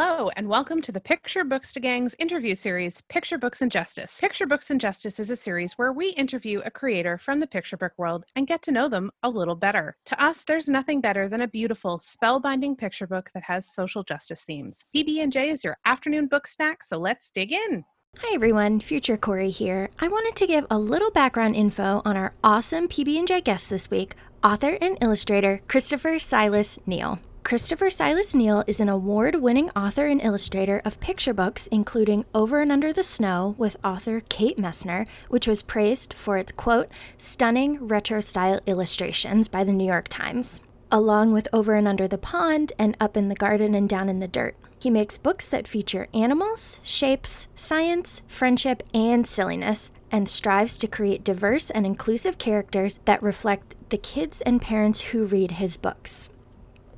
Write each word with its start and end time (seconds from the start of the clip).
Hello, 0.00 0.30
and 0.36 0.48
welcome 0.48 0.80
to 0.82 0.92
the 0.92 1.00
Picture 1.00 1.42
Books 1.42 1.72
to 1.72 1.80
Gang's 1.80 2.14
interview 2.20 2.54
series, 2.54 3.00
Picture 3.08 3.36
Books 3.36 3.62
and 3.62 3.72
Justice. 3.72 4.16
Picture 4.20 4.46
Books 4.46 4.70
and 4.70 4.80
Justice 4.80 5.18
is 5.18 5.28
a 5.28 5.34
series 5.34 5.72
where 5.72 5.92
we 5.92 6.10
interview 6.10 6.60
a 6.64 6.70
creator 6.70 7.18
from 7.18 7.40
the 7.40 7.48
picture 7.48 7.76
book 7.76 7.94
world 7.96 8.24
and 8.36 8.46
get 8.46 8.62
to 8.62 8.70
know 8.70 8.88
them 8.88 9.10
a 9.24 9.28
little 9.28 9.56
better. 9.56 9.96
To 10.06 10.24
us, 10.24 10.44
there's 10.44 10.68
nothing 10.68 11.00
better 11.00 11.28
than 11.28 11.40
a 11.40 11.48
beautiful, 11.48 11.98
spellbinding 11.98 12.78
picture 12.78 13.08
book 13.08 13.30
that 13.34 13.42
has 13.42 13.74
social 13.74 14.04
justice 14.04 14.42
themes. 14.42 14.84
PB&J 14.94 15.50
is 15.50 15.64
your 15.64 15.76
afternoon 15.84 16.28
book 16.28 16.46
snack, 16.46 16.84
so 16.84 16.96
let's 16.96 17.32
dig 17.32 17.50
in. 17.50 17.84
Hi 18.18 18.32
everyone, 18.32 18.78
Future 18.78 19.16
Corey 19.16 19.50
here. 19.50 19.90
I 19.98 20.06
wanted 20.06 20.36
to 20.36 20.46
give 20.46 20.64
a 20.70 20.78
little 20.78 21.10
background 21.10 21.56
info 21.56 22.02
on 22.04 22.16
our 22.16 22.34
awesome 22.44 22.86
PB&J 22.86 23.40
guest 23.40 23.68
this 23.68 23.90
week, 23.90 24.14
author 24.44 24.78
and 24.80 24.96
illustrator 25.00 25.58
Christopher 25.66 26.20
Silas 26.20 26.78
Neal. 26.86 27.18
Christopher 27.48 27.88
Silas 27.88 28.34
Neal 28.34 28.62
is 28.66 28.78
an 28.78 28.90
award 28.90 29.36
winning 29.36 29.70
author 29.70 30.06
and 30.06 30.20
illustrator 30.22 30.82
of 30.84 31.00
picture 31.00 31.32
books, 31.32 31.66
including 31.68 32.26
Over 32.34 32.60
and 32.60 32.70
Under 32.70 32.92
the 32.92 33.02
Snow 33.02 33.54
with 33.56 33.82
author 33.82 34.20
Kate 34.28 34.58
Messner, 34.58 35.06
which 35.30 35.48
was 35.48 35.62
praised 35.62 36.12
for 36.12 36.36
its 36.36 36.52
quote, 36.52 36.90
stunning 37.16 37.86
retro 37.86 38.20
style 38.20 38.60
illustrations 38.66 39.48
by 39.48 39.64
the 39.64 39.72
New 39.72 39.86
York 39.86 40.08
Times, 40.08 40.60
along 40.92 41.32
with 41.32 41.48
Over 41.50 41.74
and 41.74 41.88
Under 41.88 42.06
the 42.06 42.18
Pond 42.18 42.74
and 42.78 42.94
Up 43.00 43.16
in 43.16 43.30
the 43.30 43.34
Garden 43.34 43.74
and 43.74 43.88
Down 43.88 44.10
in 44.10 44.20
the 44.20 44.28
Dirt. 44.28 44.54
He 44.78 44.90
makes 44.90 45.16
books 45.16 45.48
that 45.48 45.66
feature 45.66 46.06
animals, 46.12 46.80
shapes, 46.82 47.48
science, 47.54 48.20
friendship, 48.28 48.82
and 48.92 49.26
silliness, 49.26 49.90
and 50.12 50.28
strives 50.28 50.76
to 50.80 50.86
create 50.86 51.24
diverse 51.24 51.70
and 51.70 51.86
inclusive 51.86 52.36
characters 52.36 53.00
that 53.06 53.22
reflect 53.22 53.74
the 53.88 53.96
kids 53.96 54.42
and 54.42 54.60
parents 54.60 55.00
who 55.00 55.24
read 55.24 55.52
his 55.52 55.78
books. 55.78 56.28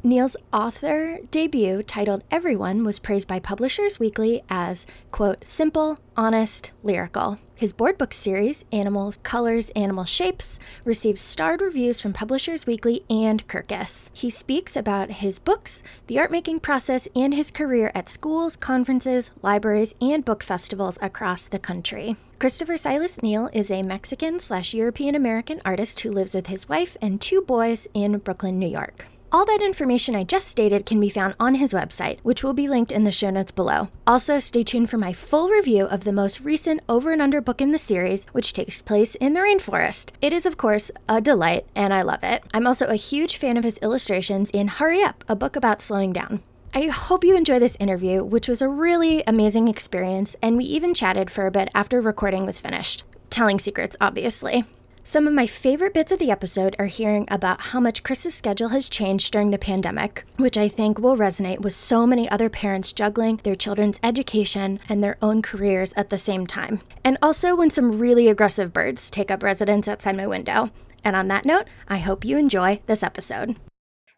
Neal's 0.02 0.34
author 0.50 1.18
debut, 1.30 1.82
titled 1.82 2.24
Everyone, 2.30 2.84
was 2.84 2.98
praised 2.98 3.28
by 3.28 3.38
Publishers 3.38 4.00
Weekly 4.00 4.42
as, 4.48 4.86
quote, 5.10 5.46
simple, 5.46 5.98
honest, 6.16 6.70
lyrical. 6.82 7.38
His 7.54 7.74
board 7.74 7.98
book 7.98 8.14
series, 8.14 8.64
Animal 8.72 9.12
Colors, 9.22 9.68
Animal 9.76 10.06
Shapes, 10.06 10.58
received 10.86 11.18
starred 11.18 11.60
reviews 11.60 12.00
from 12.00 12.14
Publishers 12.14 12.66
Weekly 12.66 13.04
and 13.10 13.46
Kirkus. 13.46 14.08
He 14.14 14.30
speaks 14.30 14.74
about 14.74 15.10
his 15.10 15.38
books, 15.38 15.82
the 16.06 16.18
art 16.18 16.30
making 16.30 16.60
process, 16.60 17.06
and 17.14 17.34
his 17.34 17.50
career 17.50 17.92
at 17.94 18.08
schools, 18.08 18.56
conferences, 18.56 19.30
libraries, 19.42 19.92
and 20.00 20.24
book 20.24 20.42
festivals 20.42 20.98
across 21.02 21.46
the 21.46 21.58
country. 21.58 22.16
Christopher 22.38 22.78
Silas 22.78 23.22
Neal 23.22 23.50
is 23.52 23.70
a 23.70 23.82
Mexican 23.82 24.40
slash 24.40 24.72
European 24.72 25.14
American 25.14 25.60
artist 25.62 26.00
who 26.00 26.10
lives 26.10 26.34
with 26.34 26.46
his 26.46 26.70
wife 26.70 26.96
and 27.02 27.20
two 27.20 27.42
boys 27.42 27.86
in 27.92 28.16
Brooklyn, 28.16 28.58
New 28.58 28.66
York. 28.66 29.04
All 29.32 29.44
that 29.44 29.62
information 29.62 30.16
I 30.16 30.24
just 30.24 30.48
stated 30.48 30.84
can 30.84 30.98
be 30.98 31.08
found 31.08 31.36
on 31.38 31.54
his 31.54 31.72
website, 31.72 32.18
which 32.24 32.42
will 32.42 32.52
be 32.52 32.66
linked 32.66 32.90
in 32.90 33.04
the 33.04 33.12
show 33.12 33.30
notes 33.30 33.52
below. 33.52 33.88
Also, 34.04 34.40
stay 34.40 34.64
tuned 34.64 34.90
for 34.90 34.98
my 34.98 35.12
full 35.12 35.48
review 35.48 35.84
of 35.84 36.02
the 36.02 36.12
most 36.12 36.40
recent 36.40 36.80
Over 36.88 37.12
and 37.12 37.22
Under 37.22 37.40
book 37.40 37.60
in 37.60 37.70
the 37.70 37.78
series, 37.78 38.24
which 38.32 38.52
takes 38.52 38.82
place 38.82 39.14
in 39.14 39.34
the 39.34 39.40
rainforest. 39.40 40.10
It 40.20 40.32
is, 40.32 40.46
of 40.46 40.56
course, 40.56 40.90
a 41.08 41.20
delight, 41.20 41.64
and 41.76 41.94
I 41.94 42.02
love 42.02 42.24
it. 42.24 42.42
I'm 42.52 42.66
also 42.66 42.88
a 42.88 42.96
huge 42.96 43.36
fan 43.36 43.56
of 43.56 43.62
his 43.62 43.78
illustrations 43.78 44.50
in 44.50 44.66
Hurry 44.66 45.00
Up, 45.00 45.22
a 45.28 45.36
book 45.36 45.54
about 45.54 45.80
slowing 45.80 46.12
down. 46.12 46.42
I 46.74 46.86
hope 46.86 47.22
you 47.22 47.36
enjoy 47.36 47.60
this 47.60 47.76
interview, 47.78 48.24
which 48.24 48.48
was 48.48 48.60
a 48.60 48.68
really 48.68 49.22
amazing 49.28 49.68
experience, 49.68 50.34
and 50.42 50.56
we 50.56 50.64
even 50.64 50.92
chatted 50.92 51.30
for 51.30 51.46
a 51.46 51.52
bit 51.52 51.68
after 51.72 52.00
recording 52.00 52.46
was 52.46 52.58
finished. 52.58 53.04
Telling 53.30 53.60
secrets, 53.60 53.94
obviously. 54.00 54.64
Some 55.02 55.26
of 55.26 55.32
my 55.32 55.46
favorite 55.46 55.94
bits 55.94 56.12
of 56.12 56.18
the 56.18 56.30
episode 56.30 56.76
are 56.78 56.86
hearing 56.86 57.26
about 57.30 57.60
how 57.60 57.80
much 57.80 58.02
Chris's 58.02 58.34
schedule 58.34 58.68
has 58.68 58.90
changed 58.90 59.32
during 59.32 59.50
the 59.50 59.58
pandemic, 59.58 60.24
which 60.36 60.58
I 60.58 60.68
think 60.68 60.98
will 60.98 61.16
resonate 61.16 61.60
with 61.60 61.72
so 61.72 62.06
many 62.06 62.28
other 62.28 62.50
parents 62.50 62.92
juggling 62.92 63.40
their 63.42 63.54
children's 63.54 63.98
education 64.02 64.78
and 64.88 65.02
their 65.02 65.16
own 65.22 65.40
careers 65.40 65.94
at 65.96 66.10
the 66.10 66.18
same 66.18 66.46
time. 66.46 66.80
And 67.02 67.16
also 67.22 67.56
when 67.56 67.70
some 67.70 67.98
really 67.98 68.28
aggressive 68.28 68.74
birds 68.74 69.10
take 69.10 69.30
up 69.30 69.42
residence 69.42 69.88
outside 69.88 70.16
my 70.16 70.26
window. 70.26 70.70
And 71.02 71.16
on 71.16 71.28
that 71.28 71.46
note, 71.46 71.66
I 71.88 71.96
hope 71.96 72.24
you 72.24 72.36
enjoy 72.36 72.82
this 72.86 73.02
episode. 73.02 73.56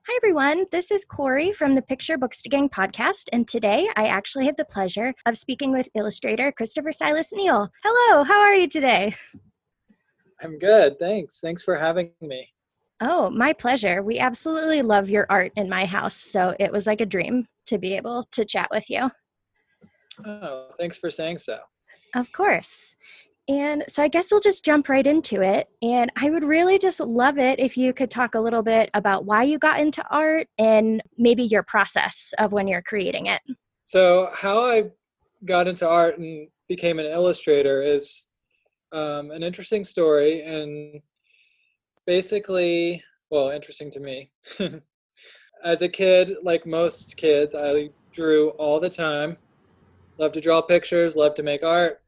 Hi, 0.09 0.17
everyone. 0.17 0.67
This 0.73 0.91
is 0.91 1.05
Corey 1.05 1.53
from 1.53 1.77
the 1.77 1.83
Picture 1.83 2.19
Books 2.19 2.43
to 2.43 2.49
Gang 2.49 2.69
podcast. 2.69 3.29
And 3.33 3.47
today 3.47 3.89
I 3.97 4.09
actually 4.09 4.47
have 4.47 4.57
the 4.57 4.65
pleasure 4.65 5.15
of 5.27 5.39
speaking 5.39 5.71
with 5.71 5.89
illustrator 5.95 6.51
Christopher 6.51 6.91
Silas 6.91 7.33
Neal. 7.33 7.71
Hello, 7.85 8.25
how 8.25 8.41
are 8.41 8.55
you 8.55 8.69
today? 8.69 9.15
I'm 10.43 10.59
good. 10.59 10.99
Thanks. 10.99 11.41
Thanks 11.41 11.63
for 11.63 11.77
having 11.77 12.11
me. 12.21 12.49
Oh, 13.01 13.31
my 13.31 13.53
pleasure. 13.53 14.03
We 14.03 14.19
absolutely 14.19 14.83
love 14.83 15.09
your 15.09 15.27
art 15.29 15.53
in 15.57 15.69
my 15.69 15.85
house. 15.85 16.15
So 16.15 16.55
it 16.61 16.71
was 16.71 16.87
like 16.87 17.01
a 17.01 17.07
dream 17.07 17.47
to 17.67 17.79
be 17.79 17.97
able 17.97 18.25
to 18.33 18.45
chat 18.45 18.69
with 18.71 18.89
you. 18.89 19.11
Oh, 20.25 20.69
thanks 20.79 20.99
for 20.99 21.11
saying 21.11 21.39
so. 21.39 21.59
Of 22.15 22.31
course. 22.33 22.95
And 23.49 23.85
so 23.89 24.03
I 24.03 24.09
guess 24.09 24.31
we'll 24.31 24.41
just 24.41 24.65
jump 24.65 24.89
right 24.89 25.07
into 25.07 25.43
it. 25.43 25.69
And 25.83 26.13
I 26.17 26.31
would 26.31 26.45
really 26.45 26.79
just 26.79 27.01
love 27.01 27.39
it 27.39 27.59
if 27.59 27.77
you 27.77 27.93
could 27.93 28.11
talk 28.11 28.35
a 28.35 28.41
little 28.41 28.63
bit 28.63 28.89
about 28.95 29.25
why 29.25 29.43
you 29.43 29.59
got 29.59 29.81
into 29.81 30.05
art 30.11 30.47
and 30.59 31.03
maybe 31.19 31.43
your 31.43 31.65
process 31.65 32.33
of 32.39 32.53
when 32.53 32.69
you're 32.69 32.83
creating 32.83 33.27
it. 33.27 33.41
So, 33.83 34.31
how 34.33 34.63
I 34.63 34.91
got 35.45 35.67
into 35.67 35.89
art 35.89 36.19
and 36.19 36.49
became 36.69 37.01
an 37.01 37.07
illustrator 37.07 37.83
is 37.83 38.29
um, 38.93 39.31
an 39.31 39.43
interesting 39.43 39.85
story 39.85 40.43
and 40.43 41.01
basically 42.07 43.03
well 43.31 43.51
interesting 43.51 43.91
to 43.91 44.01
me. 44.01 44.31
As 45.65 45.83
a 45.83 45.89
kid 45.89 46.37
like 46.43 46.67
most 46.67 47.17
kids 47.17 47.55
i 47.55 47.89
drew 48.13 48.51
all 48.51 48.79
the 48.81 48.91
time. 48.91 49.37
Loved 50.19 50.35
to 50.35 50.41
draw 50.41 50.61
pictures 50.61 51.17
loved 51.17 51.37
to 51.37 51.43
make 51.43 51.63
art. 51.63 52.03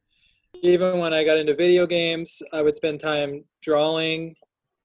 Even 0.63 0.99
when 0.99 1.15
i 1.15 1.25
got 1.25 1.39
into 1.39 1.55
video 1.55 1.87
games 1.87 2.43
i 2.53 2.61
would 2.61 2.75
spend 2.75 3.01
time 3.01 3.45
drawing 3.63 4.35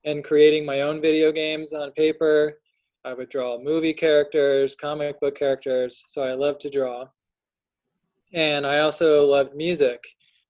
and 0.06 0.24
creating 0.24 0.66
my 0.66 0.82
own 0.82 1.02
video 1.02 1.32
games 1.32 1.74
on 1.74 1.92
paper. 1.92 2.60
I 3.06 3.14
would 3.14 3.30
draw 3.30 3.62
movie 3.62 3.94
characters 3.94 4.76
comic 4.76 5.20
book 5.20 5.38
characters 5.38 6.04
so 6.08 6.24
i 6.24 6.34
loved 6.34 6.62
to 6.62 6.70
draw. 6.70 7.06
And 8.34 8.66
i 8.66 8.80
also 8.80 9.26
loved 9.26 9.56
music 9.56 10.02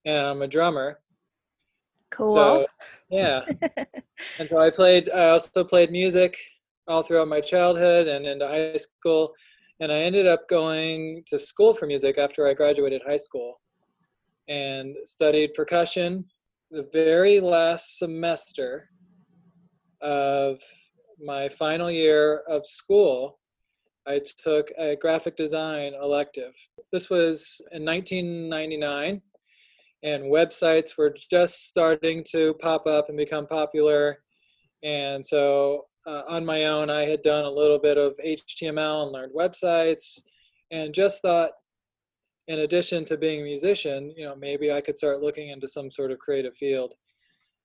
and 0.06 0.18
i'm 0.28 0.42
a 0.42 0.48
drummer 0.48 1.00
Cool. 2.12 2.34
So, 2.34 2.66
yeah. 3.10 3.46
and 4.40 4.50
so 4.50 4.60
I 4.60 4.70
played, 4.70 5.10
I 5.10 5.30
also 5.30 5.64
played 5.64 5.92
music 5.92 6.38
all 6.88 7.04
throughout 7.04 7.28
my 7.28 7.42
childhood 7.42 8.08
and 8.08 8.26
into 8.26 8.48
high 8.48 8.78
school. 8.78 9.34
And 9.80 9.92
I 9.92 10.00
ended 10.00 10.28
up 10.28 10.50
going 10.50 11.24
to 11.28 11.40
school 11.40 11.74
for 11.74 11.86
music 11.86 12.18
after 12.18 12.48
I 12.48 12.54
graduated 12.54 13.02
high 13.06 13.18
school 13.18 13.62
and 14.48 14.96
studied 15.06 15.54
percussion 15.54 16.26
the 16.72 16.88
very 16.94 17.40
last 17.40 17.98
semester 17.98 18.90
of 20.02 20.60
my 21.24 21.50
final 21.50 21.90
year 21.90 22.44
of 22.48 22.66
school. 22.66 23.40
I 24.08 24.22
took 24.44 24.72
a 24.78 24.96
graphic 24.96 25.36
design 25.36 25.94
elective. 25.94 26.54
This 26.92 27.10
was 27.10 27.62
in 27.72 27.86
1999 27.86 29.22
and 30.04 30.24
websites 30.24 30.98
were 30.98 31.16
just 31.30 31.68
starting 31.68 32.24
to 32.32 32.54
pop 32.62 32.88
up 32.88 33.10
and 33.10 33.18
become 33.18 33.48
popular. 33.48 34.20
And 34.84 35.26
so 35.26 35.86
uh, 36.08 36.24
on 36.28 36.46
my 36.46 36.66
own, 36.66 36.90
I 36.90 37.02
had 37.02 37.22
done 37.22 37.46
a 37.46 37.52
little 37.52 37.80
bit 37.80 37.98
of 37.98 38.14
HTML 38.26 39.04
and 39.04 39.12
learned 39.12 39.34
websites 39.36 40.20
and 40.72 40.94
just 40.94 41.22
thought, 41.22 41.52
in 42.48 42.60
addition 42.60 43.06
to 43.06 43.18
being 43.18 43.42
a 43.42 43.44
musician, 43.44 44.14
you 44.16 44.26
know, 44.26 44.36
maybe 44.36 44.72
I 44.72 44.82
could 44.82 44.98
start 44.98 45.22
looking 45.22 45.50
into 45.50 45.68
some 45.68 45.92
sort 45.92 46.12
of 46.12 46.20
creative 46.20 46.56
field 46.56 46.96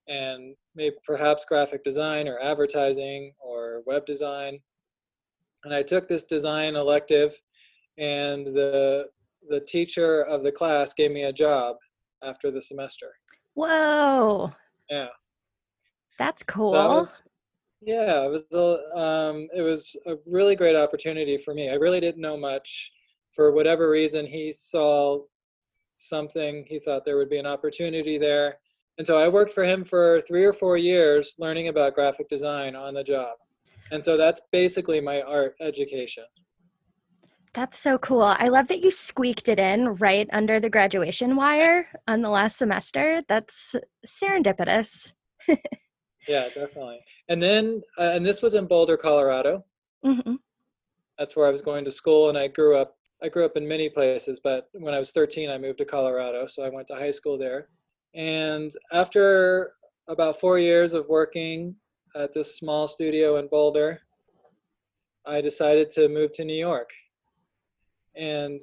and 0.08 0.54
maybe 0.75 0.96
perhaps 1.06 1.46
graphic 1.48 1.82
design 1.84 2.28
or 2.28 2.38
advertising 2.40 3.32
or 3.38 3.82
web 3.87 4.04
design. 4.04 4.58
And 5.64 5.72
I 5.72 5.82
took 5.82 6.08
this 6.08 6.25
design 6.25 6.75
elective 6.76 7.34
and 7.96 8.44
the 8.46 9.06
the 9.48 9.60
teacher 9.60 10.22
of 10.22 10.42
the 10.42 10.50
class 10.50 10.94
gave 10.94 11.10
me 11.10 11.25
a 11.25 11.32
job 11.32 11.76
after 12.25 12.50
the 12.50 12.62
semester. 12.62 13.12
Whoa. 13.55 14.53
Yeah. 14.91 15.09
That's 16.19 16.43
cool. 16.43 16.73
So 16.73 16.88
was, 16.88 17.23
yeah, 17.81 18.25
it 18.25 18.31
was 18.31 18.44
a, 18.53 18.99
um, 18.99 19.49
it 19.55 19.62
was 19.62 19.97
a 20.06 20.15
really 20.26 20.56
great 20.56 20.76
opportunity 20.76 21.38
for 21.38 21.55
me. 21.55 21.71
I 21.71 21.75
really 21.75 22.00
didn't 22.00 22.21
know 22.21 22.37
much. 22.37 22.93
For 23.32 23.50
whatever 23.50 23.91
reason, 23.91 24.26
he 24.26 24.53
saw 24.53 25.21
something. 25.94 26.65
He 26.69 26.79
thought 26.79 27.05
there 27.05 27.17
would 27.17 27.31
be 27.31 27.38
an 27.38 27.47
opportunity 27.47 28.17
there, 28.17 28.59
and 28.99 29.06
so 29.06 29.19
I 29.19 29.29
worked 29.29 29.53
for 29.53 29.65
him 29.65 29.82
for 29.82 30.21
three 30.21 30.44
or 30.44 30.53
four 30.53 30.76
years, 30.76 31.35
learning 31.38 31.67
about 31.67 31.94
graphic 31.94 32.29
design 32.29 32.76
on 32.76 32.94
the 32.94 33.03
job. 33.03 33.37
And 33.91 34.03
so 34.03 34.17
that's 34.17 34.41
basically 34.53 35.00
my 35.00 35.23
art 35.23 35.56
education. 35.61 36.25
That's 37.54 37.78
so 37.78 37.98
cool. 37.98 38.22
I 38.22 38.48
love 38.48 38.66
that 38.68 38.82
you 38.82 38.90
squeaked 38.90 39.48
it 39.48 39.60
in 39.60 39.94
right 39.94 40.28
under 40.32 40.58
the 40.58 40.68
graduation 40.68 41.36
wire 41.36 41.88
on 42.08 42.20
the 42.20 42.28
last 42.28 42.58
semester. 42.58 43.22
That's 43.28 43.76
serendipitous. 44.04 45.12
yeah, 46.28 46.48
definitely. 46.48 46.98
And 47.28 47.40
then, 47.40 47.80
uh, 47.96 48.10
and 48.14 48.26
this 48.26 48.42
was 48.42 48.54
in 48.54 48.66
Boulder, 48.66 48.96
Colorado. 48.96 49.64
Mm-hmm. 50.04 50.34
That's 51.16 51.36
where 51.36 51.46
I 51.46 51.50
was 51.50 51.62
going 51.62 51.84
to 51.84 51.92
school, 51.92 52.28
and 52.28 52.36
I 52.36 52.48
grew 52.48 52.76
up 52.76 52.96
I 53.22 53.28
grew 53.28 53.46
up 53.46 53.56
in 53.56 53.66
many 53.66 53.88
places, 53.88 54.38
but 54.42 54.68
when 54.72 54.92
I 54.92 54.98
was 54.98 55.10
13, 55.12 55.48
I 55.48 55.56
moved 55.56 55.78
to 55.78 55.86
Colorado. 55.86 56.46
So 56.46 56.62
I 56.62 56.68
went 56.68 56.88
to 56.88 56.94
high 56.94 57.10
school 57.10 57.38
there. 57.38 57.68
And 58.14 58.70
after 58.92 59.72
about 60.08 60.38
four 60.38 60.58
years 60.58 60.92
of 60.92 61.06
working 61.08 61.74
at 62.14 62.34
this 62.34 62.58
small 62.58 62.86
studio 62.86 63.38
in 63.38 63.48
Boulder, 63.48 64.00
I 65.24 65.40
decided 65.40 65.88
to 65.90 66.08
move 66.08 66.32
to 66.32 66.44
New 66.44 66.56
York. 66.56 66.90
And 68.16 68.61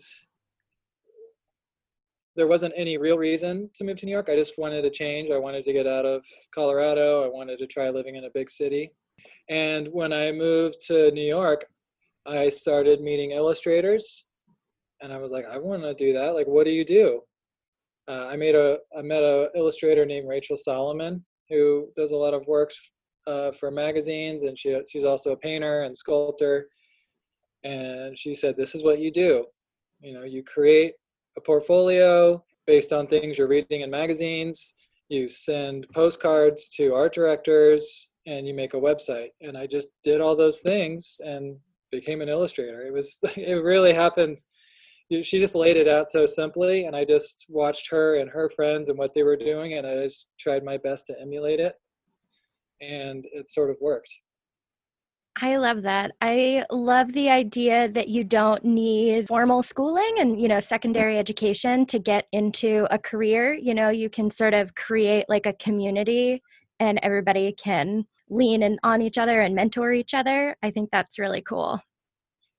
there 2.36 2.48
wasn't 2.48 2.74
any 2.78 2.98
real 2.98 3.18
reason 3.18 3.70
to 3.76 3.84
move 3.84 3.98
to 3.98 4.06
New 4.06 4.12
York. 4.12 4.30
I 4.30 4.36
just 4.36 4.58
wanted 4.58 4.84
to 4.84 4.90
change. 4.90 5.32
I 5.32 5.38
wanted 5.38 5.66
to 5.66 5.74
get 5.74 5.88
out 5.88 6.06
of 6.06 6.26
Colorado. 6.56 7.26
I 7.26 7.28
wanted 7.28 7.60
to 7.60 7.68
try 7.68 7.90
living 7.90 8.16
in 8.16 8.26
a 8.26 8.30
big 8.34 8.50
city. 8.50 8.92
And 9.50 9.90
when 9.92 10.14
I 10.14 10.32
moved 10.32 10.78
to 10.88 11.12
New 11.12 11.26
York, 11.26 11.66
I 12.26 12.50
started 12.50 13.02
meeting 13.02 13.32
illustrators 13.32 14.28
and 15.02 15.12
I 15.12 15.18
was 15.18 15.32
like, 15.32 15.46
I 15.52 15.58
want 15.58 15.82
to 15.84 15.94
do 15.94 16.14
that. 16.14 16.36
Like, 16.36 16.48
what 16.48 16.66
do 16.66 16.72
you 16.72 16.86
do? 16.86 17.22
Uh, 18.08 18.28
I 18.28 18.36
made 18.36 18.56
a 18.56 18.78
I 18.98 19.02
met 19.02 19.24
a 19.24 19.50
illustrator 19.56 20.06
named 20.06 20.28
Rachel 20.28 20.58
Solomon 20.58 21.24
who 21.50 21.90
does 21.96 22.12
a 22.12 22.18
lot 22.18 22.34
of 22.34 22.46
works 22.48 22.92
uh, 23.28 23.52
for 23.52 23.72
magazines, 23.72 24.44
and 24.44 24.58
she 24.58 24.80
she's 24.90 25.04
also 25.04 25.32
a 25.32 25.38
painter 25.38 25.84
and 25.84 25.96
sculptor. 25.96 26.68
And 27.64 28.18
she 28.18 28.34
said, 28.34 28.56
"This 28.58 28.76
is 28.76 28.84
what 28.84 29.00
you 29.00 29.12
do. 29.12 29.46
You 30.02 30.14
know, 30.14 30.24
you 30.24 30.44
create 30.44 30.94
a 31.38 31.42
portfolio 31.42 32.44
based 32.66 32.94
on 32.94 33.08
things 33.08 33.38
you're 33.38 33.48
reading 33.48 33.82
in 33.82 33.90
magazines. 33.90 34.76
You 35.10 35.30
send 35.30 35.88
postcards 35.94 36.70
to 36.78 36.94
art 36.94 37.14
directors, 37.14 38.12
and 38.26 38.48
you 38.48 38.54
make 38.54 38.74
a 38.74 38.78
website." 38.78 39.30
And 39.42 39.58
I 39.58 39.68
just 39.68 39.90
did 40.04 40.22
all 40.22 40.36
those 40.36 40.62
things 40.62 41.18
and 41.24 41.58
became 41.92 42.22
an 42.22 42.30
illustrator. 42.30 42.82
It 42.86 42.94
was 42.94 43.20
it 43.36 43.64
really 43.64 43.94
happens 43.94 44.48
she 45.22 45.40
just 45.40 45.56
laid 45.56 45.76
it 45.76 45.90
out 45.90 46.10
so 46.10 46.26
simply 46.26 46.86
and 46.86 46.96
i 46.96 47.04
just 47.04 47.46
watched 47.50 47.90
her 47.90 48.16
and 48.16 48.30
her 48.30 48.50
friends 48.50 48.88
and 48.88 48.98
what 48.98 49.14
they 49.14 49.24
were 49.24 49.36
doing 49.36 49.74
and 49.74 49.86
i 49.86 49.96
just 49.96 50.30
tried 50.40 50.64
my 50.64 50.78
best 50.78 51.06
to 51.06 51.20
emulate 51.20 51.60
it 51.60 51.76
and 52.80 53.28
it 53.34 53.48
sort 53.48 53.70
of 53.70 53.76
worked 53.82 54.16
I 55.40 55.58
love 55.58 55.84
that. 55.84 56.12
I 56.20 56.66
love 56.70 57.14
the 57.14 57.30
idea 57.30 57.88
that 57.90 58.10
you 58.10 58.24
don't 58.24 58.66
need 58.66 59.28
formal 59.28 59.64
schooling 59.64 60.16
and, 60.20 60.40
you 60.40 60.48
know, 60.48 60.60
secondary 60.60 61.18
education 61.18 61.86
to 61.88 62.00
get 62.00 62.28
into 62.32 62.86
a 62.92 63.00
career. 63.00 63.54
You 63.54 63.74
know, 63.74 63.90
you 63.90 64.10
can 64.10 64.30
sort 64.30 64.54
of 64.54 64.76
create 64.76 65.26
like 65.30 65.46
a 65.46 65.54
community 65.54 66.44
and 66.80 67.00
everybody 67.02 67.54
can 67.54 68.06
lean 68.30 68.62
in 68.62 68.78
on 68.84 69.02
each 69.02 69.18
other 69.18 69.42
and 69.42 69.56
mentor 69.56 69.94
each 69.94 70.14
other. 70.14 70.56
I 70.62 70.72
think 70.72 70.90
that's 70.92 71.18
really 71.18 71.42
cool. 71.42 71.80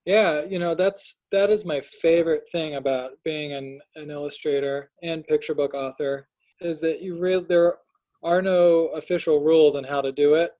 Yeah, 0.05 0.43
you 0.43 0.59
know, 0.59 0.75
that's 0.75 1.19
that 1.31 1.49
is 1.49 1.63
my 1.63 1.79
favorite 1.79 2.43
thing 2.51 2.75
about 2.75 3.11
being 3.23 3.53
an, 3.53 3.79
an 3.95 4.09
illustrator 4.09 4.91
and 5.01 5.25
picture 5.25 5.55
book 5.55 5.73
author 5.73 6.27
is 6.59 6.81
that 6.81 7.01
you 7.01 7.17
really 7.17 7.45
there 7.45 7.77
are 8.23 8.41
no 8.41 8.87
official 8.95 9.43
rules 9.43 9.75
on 9.75 9.83
how 9.83 10.01
to 10.01 10.11
do 10.11 10.33
it. 10.33 10.51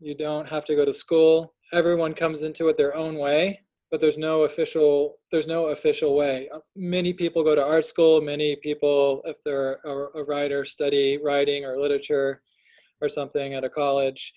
You 0.00 0.14
don't 0.14 0.48
have 0.48 0.64
to 0.66 0.74
go 0.74 0.84
to 0.84 0.92
school. 0.92 1.54
Everyone 1.72 2.14
comes 2.14 2.42
into 2.42 2.68
it 2.68 2.76
their 2.76 2.94
own 2.94 3.16
way, 3.16 3.60
but 3.90 4.00
there's 4.00 4.18
no 4.18 4.42
official 4.42 5.16
there's 5.30 5.46
no 5.46 5.66
official 5.66 6.16
way. 6.16 6.48
Uh, 6.54 6.60
many 6.76 7.12
people 7.12 7.42
go 7.44 7.54
to 7.54 7.64
art 7.64 7.84
school, 7.84 8.20
many 8.20 8.56
people 8.56 9.22
if 9.24 9.36
they're 9.44 9.78
a, 9.84 10.18
a 10.18 10.24
writer 10.24 10.64
study 10.64 11.18
writing 11.22 11.64
or 11.64 11.78
literature 11.78 12.42
or 13.00 13.08
something 13.08 13.54
at 13.54 13.64
a 13.64 13.70
college 13.70 14.32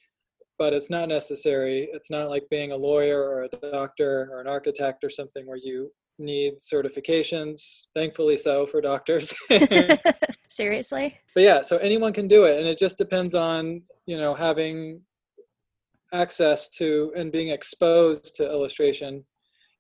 but 0.62 0.74
it's 0.74 0.92
not 0.92 1.10
necessary. 1.10 1.90
It's 1.92 2.12
not 2.12 2.30
like 2.30 2.48
being 2.52 2.72
a 2.72 2.76
lawyer 2.76 3.20
or 3.20 3.46
a 3.46 3.72
doctor 3.72 4.30
or 4.32 4.42
an 4.42 4.48
architect 4.48 5.04
or 5.04 5.10
something 5.10 5.48
where 5.48 5.58
you 5.58 5.92
need 6.20 6.60
certifications. 6.60 7.88
Thankfully, 7.96 8.38
so 8.38 8.68
for 8.68 8.80
doctors. 8.80 9.34
Seriously? 10.50 11.18
But 11.34 11.44
yeah, 11.46 11.62
so 11.62 11.78
anyone 11.78 12.14
can 12.14 12.28
do 12.28 12.44
it, 12.44 12.60
and 12.60 12.68
it 12.68 12.78
just 12.78 13.00
depends 13.00 13.34
on 13.34 13.82
you 14.06 14.18
know 14.18 14.36
having 14.36 15.02
access 16.14 16.70
to 16.70 17.12
and 17.16 17.32
being 17.32 17.50
exposed 17.50 18.36
to 18.36 18.46
illustration 18.46 19.24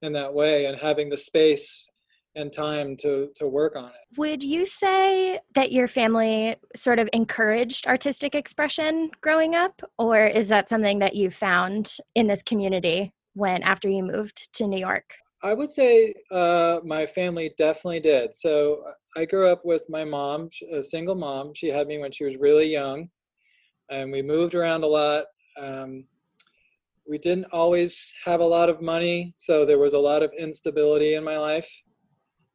in 0.01 0.13
that 0.13 0.33
way 0.33 0.66
and 0.66 0.78
having 0.78 1.10
the 1.10 1.18
space 1.18 1.89
and 2.36 2.54
time 2.54 2.95
to 2.95 3.30
to 3.36 3.48
work 3.48 3.75
on 3.75 3.86
it. 3.89 4.18
Would 4.18 4.42
you 4.42 4.66
say 4.66 5.39
that 5.54 5.72
your 5.72 5.88
family 5.88 6.56
sort 6.75 7.00
of 7.00 7.10
encouraged 7.12 7.88
artistic 7.88 8.36
expression 8.36 9.12
growing 9.19 9.56
up 9.56 9.81
or 9.98 10.25
is 10.25 10.48
that 10.50 10.69
something 10.69 11.00
that 11.00 11.16
you 11.16 11.30
found 11.30 11.98
in 12.16 12.28
this 12.28 12.42
community 12.42 13.12
when 13.34 13.63
after 13.63 13.89
you 13.89 14.04
moved 14.04 14.54
to 14.54 14.68
New 14.68 14.80
York? 14.80 15.16
I 15.44 15.54
would 15.54 15.72
say 15.72 16.13
uh, 16.31 16.80
my 16.86 17.06
family 17.06 17.54
definitely 17.57 18.00
did. 18.00 18.34
So 18.34 18.84
I 19.18 19.25
grew 19.25 19.48
up 19.50 19.66
with 19.66 19.84
my 19.89 20.06
mom, 20.06 20.50
a 20.72 20.84
single 20.84 21.16
mom. 21.16 21.54
She 21.56 21.68
had 21.68 21.88
me 21.88 21.98
when 21.98 22.12
she 22.12 22.25
was 22.25 22.38
really 22.38 22.72
young, 22.72 23.10
and 23.89 24.12
we 24.12 24.22
moved 24.22 24.54
around 24.54 24.84
a 24.84 24.88
lot. 24.88 25.25
Um, 25.60 26.06
we 27.12 27.18
didn't 27.18 27.52
always 27.52 28.13
have 28.24 28.40
a 28.40 28.46
lot 28.46 28.69
of 28.69 28.81
money, 28.81 29.34
so 29.36 29.66
there 29.66 29.78
was 29.78 29.94
a 29.94 30.00
lot 30.00 30.24
of 30.24 30.31
instability 30.40 31.16
in 31.16 31.25
my 31.25 31.38
life. 31.38 31.69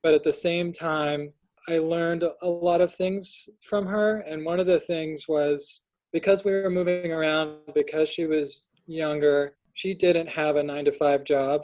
But 0.03 0.15
at 0.15 0.25
the 0.25 0.33
same 0.33 0.73
time 0.73 1.33
i 1.69 1.79
learned 1.79 2.23
a 2.43 2.49
lot 2.49 2.81
of 2.81 2.95
things 2.95 3.49
from 3.69 3.85
her 3.87 4.19
and 4.21 4.45
one 4.45 4.61
of 4.61 4.67
the 4.67 4.79
things 4.79 5.25
was 5.27 5.83
because 6.13 6.45
we 6.45 6.53
were 6.53 6.71
moving 6.71 7.11
around 7.11 7.59
because 7.75 8.09
she 8.09 8.25
was 8.25 8.69
younger 8.87 9.57
she 9.75 9.93
didn't 9.93 10.29
have 10.29 10.57
a 10.57 10.63
nine 10.63 10.87
to 10.87 10.93
five 10.93 11.23
job. 11.25 11.61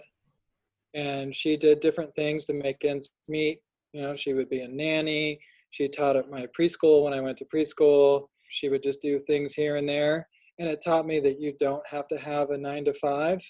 And 0.93 1.35
she 1.35 1.57
did 1.57 1.81
different 1.81 2.15
things 2.15 2.45
to 2.47 2.53
make 2.53 2.85
ends 2.85 3.09
meet. 3.27 3.61
You 3.95 4.03
know 4.03 4.15
she 4.15 4.35
would 4.35 4.51
be 4.51 4.61
a 4.61 4.69
nanny. 4.69 5.41
She 5.71 5.89
taught 5.89 6.17
at 6.17 6.31
my 6.31 6.47
preschool 6.57 7.05
when 7.05 7.15
i 7.15 7.21
went 7.21 7.39
to 7.39 7.47
preschool. 7.47 8.27
She 8.51 8.69
would 8.69 8.83
just 8.83 9.01
do 9.01 9.19
things 9.19 9.55
here 9.55 9.77
and 9.77 9.89
there 9.89 10.29
and 10.59 10.69
it 10.69 10.83
taught 10.85 11.07
me 11.07 11.21
that 11.21 11.41
you 11.41 11.55
don't 11.59 11.87
have 11.87 12.07
to 12.09 12.19
have 12.19 12.51
a 12.51 12.59
nine 12.59 12.85
to 12.85 12.95
five 12.95 13.41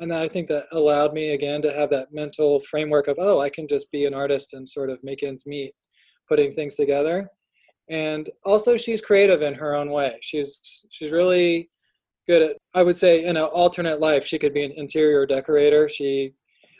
and 0.00 0.12
I 0.12 0.28
think 0.28 0.48
that 0.48 0.66
allowed 0.72 1.14
me 1.14 1.30
again 1.30 1.62
to 1.62 1.72
have 1.72 1.90
that 1.90 2.12
mental 2.12 2.60
framework 2.60 3.08
of 3.08 3.16
oh 3.18 3.40
I 3.40 3.48
can 3.48 3.66
just 3.66 3.90
be 3.90 4.04
an 4.04 4.14
artist 4.14 4.54
and 4.54 4.68
sort 4.68 4.90
of 4.90 5.02
make 5.02 5.22
ends 5.22 5.46
meet, 5.46 5.72
putting 6.28 6.52
things 6.52 6.74
together. 6.74 7.28
And 7.88 8.28
also 8.44 8.76
she's 8.76 9.00
creative 9.00 9.42
in 9.42 9.54
her 9.54 9.74
own 9.74 9.90
way. 9.90 10.18
She's 10.20 10.86
she's 10.90 11.12
really 11.12 11.70
good 12.28 12.42
at 12.42 12.56
I 12.74 12.82
would 12.82 12.96
say 12.96 13.24
in 13.24 13.36
an 13.36 13.44
alternate 13.44 14.00
life 14.00 14.24
she 14.24 14.38
could 14.38 14.52
be 14.52 14.64
an 14.64 14.72
interior 14.72 15.24
decorator. 15.26 15.88
She 15.88 16.32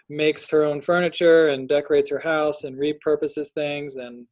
makes 0.09 0.49
her 0.51 0.65
own 0.65 0.81
furniture 0.81 1.49
and 1.49 1.69
decorates 1.69 2.11
her 2.11 2.21
house 2.21 2.65
and 2.65 2.77
repurposes 2.77 3.53
things 3.53 3.97
and 3.97 4.27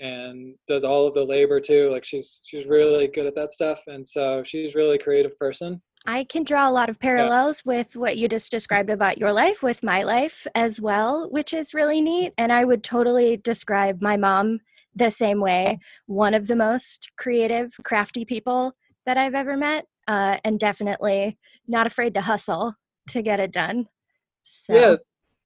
and 0.00 0.54
does 0.68 0.84
all 0.84 1.06
of 1.06 1.14
the 1.14 1.24
labor 1.24 1.60
too. 1.60 1.90
Like 1.90 2.04
she's 2.04 2.42
she's 2.44 2.66
really 2.66 3.08
good 3.08 3.26
at 3.26 3.34
that 3.34 3.52
stuff 3.52 3.80
and 3.86 4.06
so 4.06 4.42
she's 4.42 4.74
really 4.74 4.98
creative 4.98 5.38
person 5.38 5.80
I 6.06 6.24
can 6.24 6.44
draw 6.44 6.68
a 6.68 6.70
lot 6.70 6.88
of 6.88 7.00
parallels 7.00 7.62
yeah. 7.64 7.78
with 7.78 7.96
what 7.96 8.16
you 8.16 8.28
just 8.28 8.50
described 8.50 8.90
about 8.90 9.18
your 9.18 9.32
life 9.32 9.62
with 9.62 9.82
my 9.82 10.04
life 10.04 10.46
as 10.54 10.80
well, 10.80 11.28
which 11.30 11.52
is 11.52 11.74
really 11.74 12.00
neat. 12.00 12.32
And 12.38 12.52
I 12.52 12.64
would 12.64 12.84
totally 12.84 13.36
describe 13.36 14.00
my 14.00 14.16
mom 14.16 14.60
the 14.94 15.10
same 15.10 15.40
way. 15.40 15.80
One 16.06 16.32
of 16.32 16.46
the 16.46 16.54
most 16.54 17.10
creative, 17.18 17.72
crafty 17.82 18.24
people 18.24 18.72
that 19.04 19.18
I've 19.18 19.34
ever 19.34 19.56
met, 19.56 19.86
uh, 20.06 20.36
and 20.44 20.60
definitely 20.60 21.38
not 21.66 21.88
afraid 21.88 22.14
to 22.14 22.20
hustle 22.20 22.74
to 23.08 23.20
get 23.20 23.40
it 23.40 23.52
done. 23.52 23.88
So. 24.42 24.74
Yeah, 24.74 24.96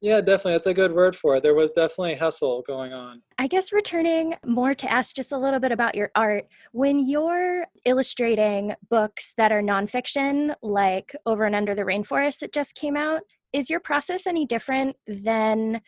yeah, 0.00 0.21
definitely. 0.21 0.52
That's 0.52 0.66
a 0.66 0.75
good 0.75 0.92
word 0.92 1.14
for 1.14 1.37
it. 1.37 1.42
There 1.42 1.54
was 1.54 1.73
definitely 1.73 2.14
hustle 2.14 2.62
going 2.66 2.92
on. 2.92 3.21
I 3.38 3.47
guess 3.47 3.73
returning 3.73 4.35
more 4.47 4.75
to 4.75 4.90
ask 4.90 5.14
just 5.14 5.33
a 5.33 5.38
little 5.38 5.61
bit 5.61 5.73
about 5.73 5.95
your 5.95 6.11
art. 6.14 6.47
When 6.73 7.07
you're 7.07 7.66
illustrating 7.85 8.75
books 8.88 9.35
that 9.37 9.52
are 9.52 9.62
nonfiction, 9.62 10.54
like 10.62 11.14
Over 11.26 11.45
and 11.45 11.54
Under 11.54 11.75
the 11.75 11.83
Rainforest 11.83 12.38
that 12.38 12.52
just 12.52 12.75
came 12.75 12.97
out, 12.97 13.23
is 13.52 13.69
your 13.69 13.80
process 13.80 14.26
any 14.26 14.47
different 14.47 14.97
than 15.07 15.83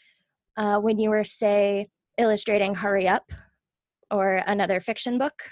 uh, 0.57 0.79
when 0.79 0.99
you 0.99 1.09
were, 1.09 1.25
say, 1.25 1.89
illustrating 2.19 2.75
Hurry 2.75 3.09
Up 3.09 3.33
or 4.11 4.43
another 4.47 4.81
fiction 4.81 5.17
book? 5.17 5.43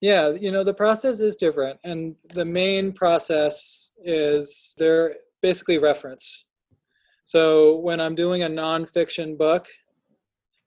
Yeah, 0.00 0.30
you 0.30 0.52
know, 0.52 0.62
the 0.62 0.74
process 0.74 1.20
is 1.20 1.34
different. 1.34 1.80
And 1.82 2.14
the 2.28 2.44
main 2.44 2.92
process 2.92 3.90
is 4.04 4.74
there 4.78 5.16
basically 5.42 5.78
reference. 5.78 6.44
So 7.24 7.76
when 7.76 8.00
I'm 8.00 8.14
doing 8.14 8.42
a 8.42 8.48
nonfiction 8.48 9.36
book, 9.36 9.66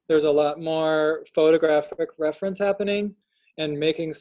there's 0.08 0.26
a 0.26 0.32
lot 0.32 0.60
more 0.60 1.24
photographic 1.34 2.10
reference 2.18 2.60
happening 2.60 3.16
and 3.58 3.78
making 3.78 4.14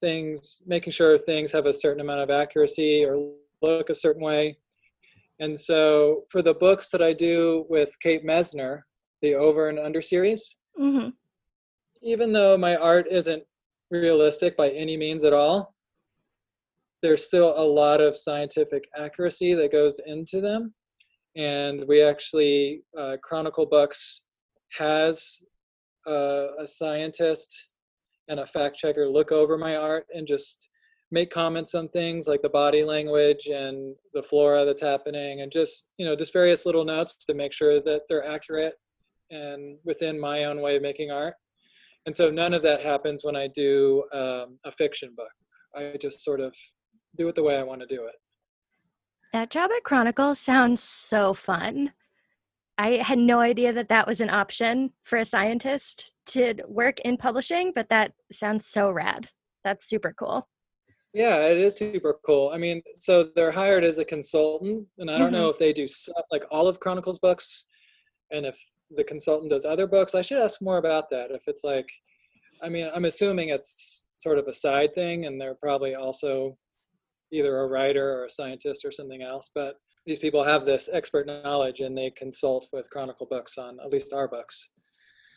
things, 0.00 0.62
making 0.66 0.92
sure 0.92 1.18
things 1.18 1.52
have 1.52 1.66
a 1.66 1.72
certain 1.72 2.00
amount 2.00 2.20
of 2.20 2.30
accuracy 2.30 3.04
or 3.04 3.32
look 3.62 3.90
a 3.90 3.94
certain 3.94 4.22
way. 4.22 4.56
And 5.38 5.58
so 5.58 6.24
for 6.30 6.40
the 6.40 6.54
books 6.54 6.90
that 6.90 7.02
I 7.02 7.12
do 7.12 7.66
with 7.68 7.98
Kate 8.00 8.24
Messner, 8.24 8.82
the 9.22 9.34
Over 9.34 9.68
and 9.68 9.78
Under 9.78 10.00
series, 10.00 10.56
mm-hmm. 10.80 11.10
even 12.02 12.32
though 12.32 12.56
my 12.56 12.76
art 12.76 13.06
isn't 13.10 13.42
realistic 13.90 14.56
by 14.56 14.70
any 14.70 14.96
means 14.96 15.24
at 15.24 15.34
all, 15.34 15.75
there's 17.06 17.24
still 17.24 17.54
a 17.56 17.62
lot 17.62 18.00
of 18.00 18.16
scientific 18.16 18.88
accuracy 18.98 19.54
that 19.54 19.70
goes 19.70 20.00
into 20.06 20.40
them. 20.40 20.74
And 21.36 21.84
we 21.86 22.02
actually 22.02 22.82
uh, 22.98 23.16
Chronicle 23.22 23.64
Books 23.64 24.22
has 24.72 25.40
uh, 26.04 26.48
a 26.58 26.66
scientist 26.66 27.54
and 28.26 28.40
a 28.40 28.46
fact 28.46 28.76
checker 28.76 29.08
look 29.08 29.30
over 29.30 29.56
my 29.56 29.76
art 29.76 30.06
and 30.12 30.26
just 30.26 30.68
make 31.12 31.30
comments 31.30 31.76
on 31.76 31.88
things 31.90 32.26
like 32.26 32.42
the 32.42 32.48
body 32.48 32.82
language 32.82 33.46
and 33.46 33.94
the 34.12 34.22
flora 34.24 34.64
that's 34.64 34.82
happening 34.82 35.42
and 35.42 35.52
just 35.52 35.86
you 35.98 36.04
know 36.04 36.16
just 36.16 36.32
various 36.32 36.66
little 36.66 36.84
notes 36.84 37.24
to 37.24 37.34
make 37.34 37.52
sure 37.52 37.80
that 37.80 38.00
they're 38.08 38.26
accurate 38.26 38.74
and 39.30 39.78
within 39.84 40.18
my 40.18 40.42
own 40.42 40.60
way 40.60 40.74
of 40.74 40.82
making 40.82 41.12
art. 41.12 41.34
And 42.06 42.16
so 42.16 42.32
none 42.32 42.52
of 42.52 42.62
that 42.62 42.82
happens 42.82 43.24
when 43.24 43.36
i 43.36 43.46
do 43.46 44.02
um, 44.12 44.58
a 44.64 44.72
fiction 44.72 45.10
book. 45.16 45.30
I 45.76 45.96
just 46.00 46.24
sort 46.24 46.40
of 46.40 46.52
do 47.16 47.28
it 47.28 47.34
the 47.34 47.42
way 47.42 47.56
i 47.56 47.62
want 47.62 47.80
to 47.80 47.86
do 47.86 48.04
it 48.06 48.14
that 49.32 49.50
job 49.50 49.70
at 49.76 49.84
chronicle 49.84 50.34
sounds 50.34 50.82
so 50.82 51.34
fun 51.34 51.92
i 52.78 52.90
had 52.90 53.18
no 53.18 53.40
idea 53.40 53.72
that 53.72 53.88
that 53.88 54.06
was 54.06 54.20
an 54.20 54.30
option 54.30 54.92
for 55.02 55.18
a 55.18 55.24
scientist 55.24 56.12
to 56.24 56.54
work 56.66 57.00
in 57.00 57.16
publishing 57.16 57.72
but 57.74 57.88
that 57.88 58.12
sounds 58.30 58.66
so 58.66 58.90
rad 58.90 59.28
that's 59.64 59.88
super 59.88 60.14
cool 60.18 60.48
yeah, 61.12 61.46
it 61.46 61.56
is 61.56 61.78
super 61.78 62.18
cool. 62.26 62.50
I 62.52 62.58
mean, 62.58 62.82
so 62.98 63.30
they're 63.34 63.50
hired 63.50 63.84
as 63.84 63.96
a 63.96 64.04
consultant, 64.04 64.86
and 64.98 65.10
I 65.10 65.16
don't 65.16 65.28
mm-hmm. 65.28 65.36
know 65.36 65.48
if 65.48 65.58
they 65.58 65.72
do 65.72 65.86
like 66.30 66.44
all 66.50 66.68
of 66.68 66.78
Chronicles 66.78 67.18
books, 67.18 67.64
and 68.30 68.44
if 68.44 68.62
the 68.94 69.04
consultant 69.04 69.50
does 69.50 69.64
other 69.64 69.86
books. 69.86 70.14
I 70.14 70.22
should 70.22 70.38
ask 70.38 70.60
more 70.60 70.78
about 70.78 71.10
that. 71.10 71.30
If 71.30 71.44
it's 71.46 71.64
like, 71.64 71.90
I 72.62 72.68
mean, 72.68 72.90
I'm 72.94 73.06
assuming 73.06 73.48
it's 73.48 74.04
sort 74.14 74.38
of 74.38 74.46
a 74.46 74.52
side 74.52 74.94
thing, 74.94 75.26
and 75.26 75.40
they're 75.40 75.54
probably 75.54 75.94
also 75.94 76.56
either 77.32 77.60
a 77.60 77.66
writer 77.66 78.20
or 78.20 78.24
a 78.24 78.30
scientist 78.30 78.84
or 78.84 78.90
something 78.92 79.22
else. 79.22 79.50
But 79.54 79.76
these 80.06 80.18
people 80.18 80.44
have 80.44 80.64
this 80.64 80.88
expert 80.92 81.26
knowledge, 81.26 81.80
and 81.80 81.96
they 81.96 82.10
consult 82.10 82.68
with 82.72 82.88
Chronicle 82.90 83.26
books 83.26 83.58
on 83.58 83.78
at 83.84 83.90
least 83.90 84.12
our 84.12 84.28
books. 84.28 84.70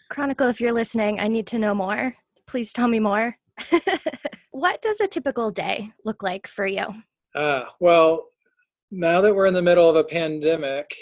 Chronicle, 0.10 0.48
if 0.48 0.60
you're 0.62 0.74
listening, 0.74 1.19
I 1.19 1.27
need 1.27 1.48
to 1.48 1.60
know 1.60 1.74
more. 1.74 2.15
Please 2.48 2.74
tell 2.74 2.88
me 2.88 3.00
more. 3.00 3.38
what 4.51 4.81
does 4.81 5.00
a 5.01 5.08
typical 5.08 5.51
day 5.51 5.91
look 6.05 6.24
like 6.24 6.48
for 6.48 6.65
you? 6.65 6.86
Uh, 7.36 7.65
well, 7.79 8.27
now 8.91 9.22
that 9.22 9.34
we're 9.34 9.46
in 9.46 9.53
the 9.53 9.62
middle 9.62 9.89
of 9.89 9.96
a 9.96 10.03
pandemic, 10.03 10.96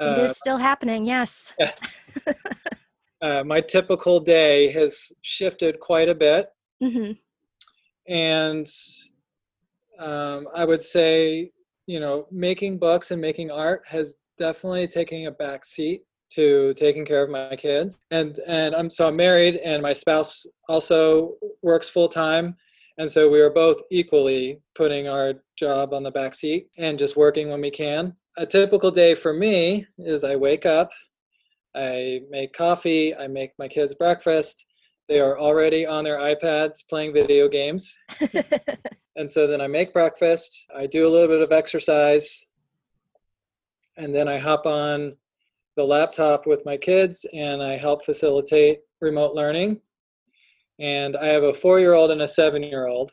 uh, 0.00 0.16
it 0.18 0.18
is 0.18 0.36
still 0.36 0.56
happening, 0.56 1.06
yes. 1.06 1.52
yes. 1.58 2.10
uh, 3.22 3.44
my 3.44 3.60
typical 3.60 4.18
day 4.18 4.70
has 4.72 5.12
shifted 5.22 5.78
quite 5.78 6.08
a 6.08 6.14
bit. 6.14 6.48
Mm-hmm. 6.82 7.12
And 8.12 8.66
um, 9.98 10.48
I 10.54 10.64
would 10.64 10.82
say, 10.82 11.50
you 11.86 12.00
know, 12.00 12.26
making 12.30 12.78
books 12.78 13.10
and 13.10 13.20
making 13.20 13.50
art 13.50 13.82
has 13.86 14.16
definitely 14.38 14.86
taken 14.86 15.26
a 15.26 15.30
back 15.30 15.64
seat 15.64 16.02
to 16.30 16.72
taking 16.74 17.04
care 17.04 17.22
of 17.22 17.30
my 17.30 17.54
kids. 17.56 18.00
And 18.10 18.38
and 18.46 18.74
i'm 18.74 18.88
so 18.88 19.08
i'm 19.08 19.16
married 19.16 19.56
and 19.56 19.82
my 19.82 19.92
spouse 19.92 20.46
also 20.68 21.34
works 21.62 21.90
full 21.90 22.08
time 22.08 22.56
and 22.98 23.10
so 23.10 23.28
we 23.28 23.40
are 23.40 23.50
both 23.50 23.78
equally 23.90 24.60
putting 24.74 25.08
our 25.08 25.34
job 25.56 25.94
on 25.94 26.02
the 26.02 26.10
back 26.10 26.34
seat 26.34 26.68
and 26.76 26.98
just 26.98 27.16
working 27.16 27.48
when 27.48 27.60
we 27.60 27.70
can. 27.70 28.14
A 28.36 28.44
typical 28.46 28.90
day 28.90 29.14
for 29.14 29.32
me 29.32 29.86
is 29.98 30.24
i 30.24 30.36
wake 30.36 30.66
up 30.66 30.90
i 31.74 32.20
make 32.30 32.52
coffee 32.52 33.14
i 33.16 33.26
make 33.26 33.52
my 33.58 33.68
kids 33.68 33.94
breakfast. 33.94 34.66
They 35.08 35.20
are 35.20 35.38
already 35.38 35.84
on 35.84 36.04
their 36.04 36.18
ipads 36.18 36.88
playing 36.88 37.12
video 37.12 37.48
games 37.48 37.94
and 39.22 39.30
so 39.30 39.46
then 39.46 39.60
i 39.60 39.66
make 39.66 39.94
breakfast 39.94 40.66
i 40.76 40.86
do 40.86 41.08
a 41.08 41.10
little 41.10 41.28
bit 41.28 41.40
of 41.40 41.50
exercise 41.50 42.46
and 43.96 44.14
then 44.14 44.28
i 44.28 44.36
hop 44.36 44.66
on 44.66 45.16
the 45.76 45.84
laptop 45.84 46.46
with 46.46 46.64
my 46.66 46.76
kids 46.76 47.24
and 47.32 47.62
I 47.62 47.76
help 47.76 48.04
facilitate 48.04 48.80
remote 49.00 49.34
learning. 49.34 49.80
And 50.78 51.16
I 51.16 51.26
have 51.26 51.44
a 51.44 51.54
four 51.54 51.80
year 51.80 51.94
old 51.94 52.10
and 52.10 52.22
a 52.22 52.28
seven 52.28 52.62
year 52.62 52.86
old. 52.86 53.12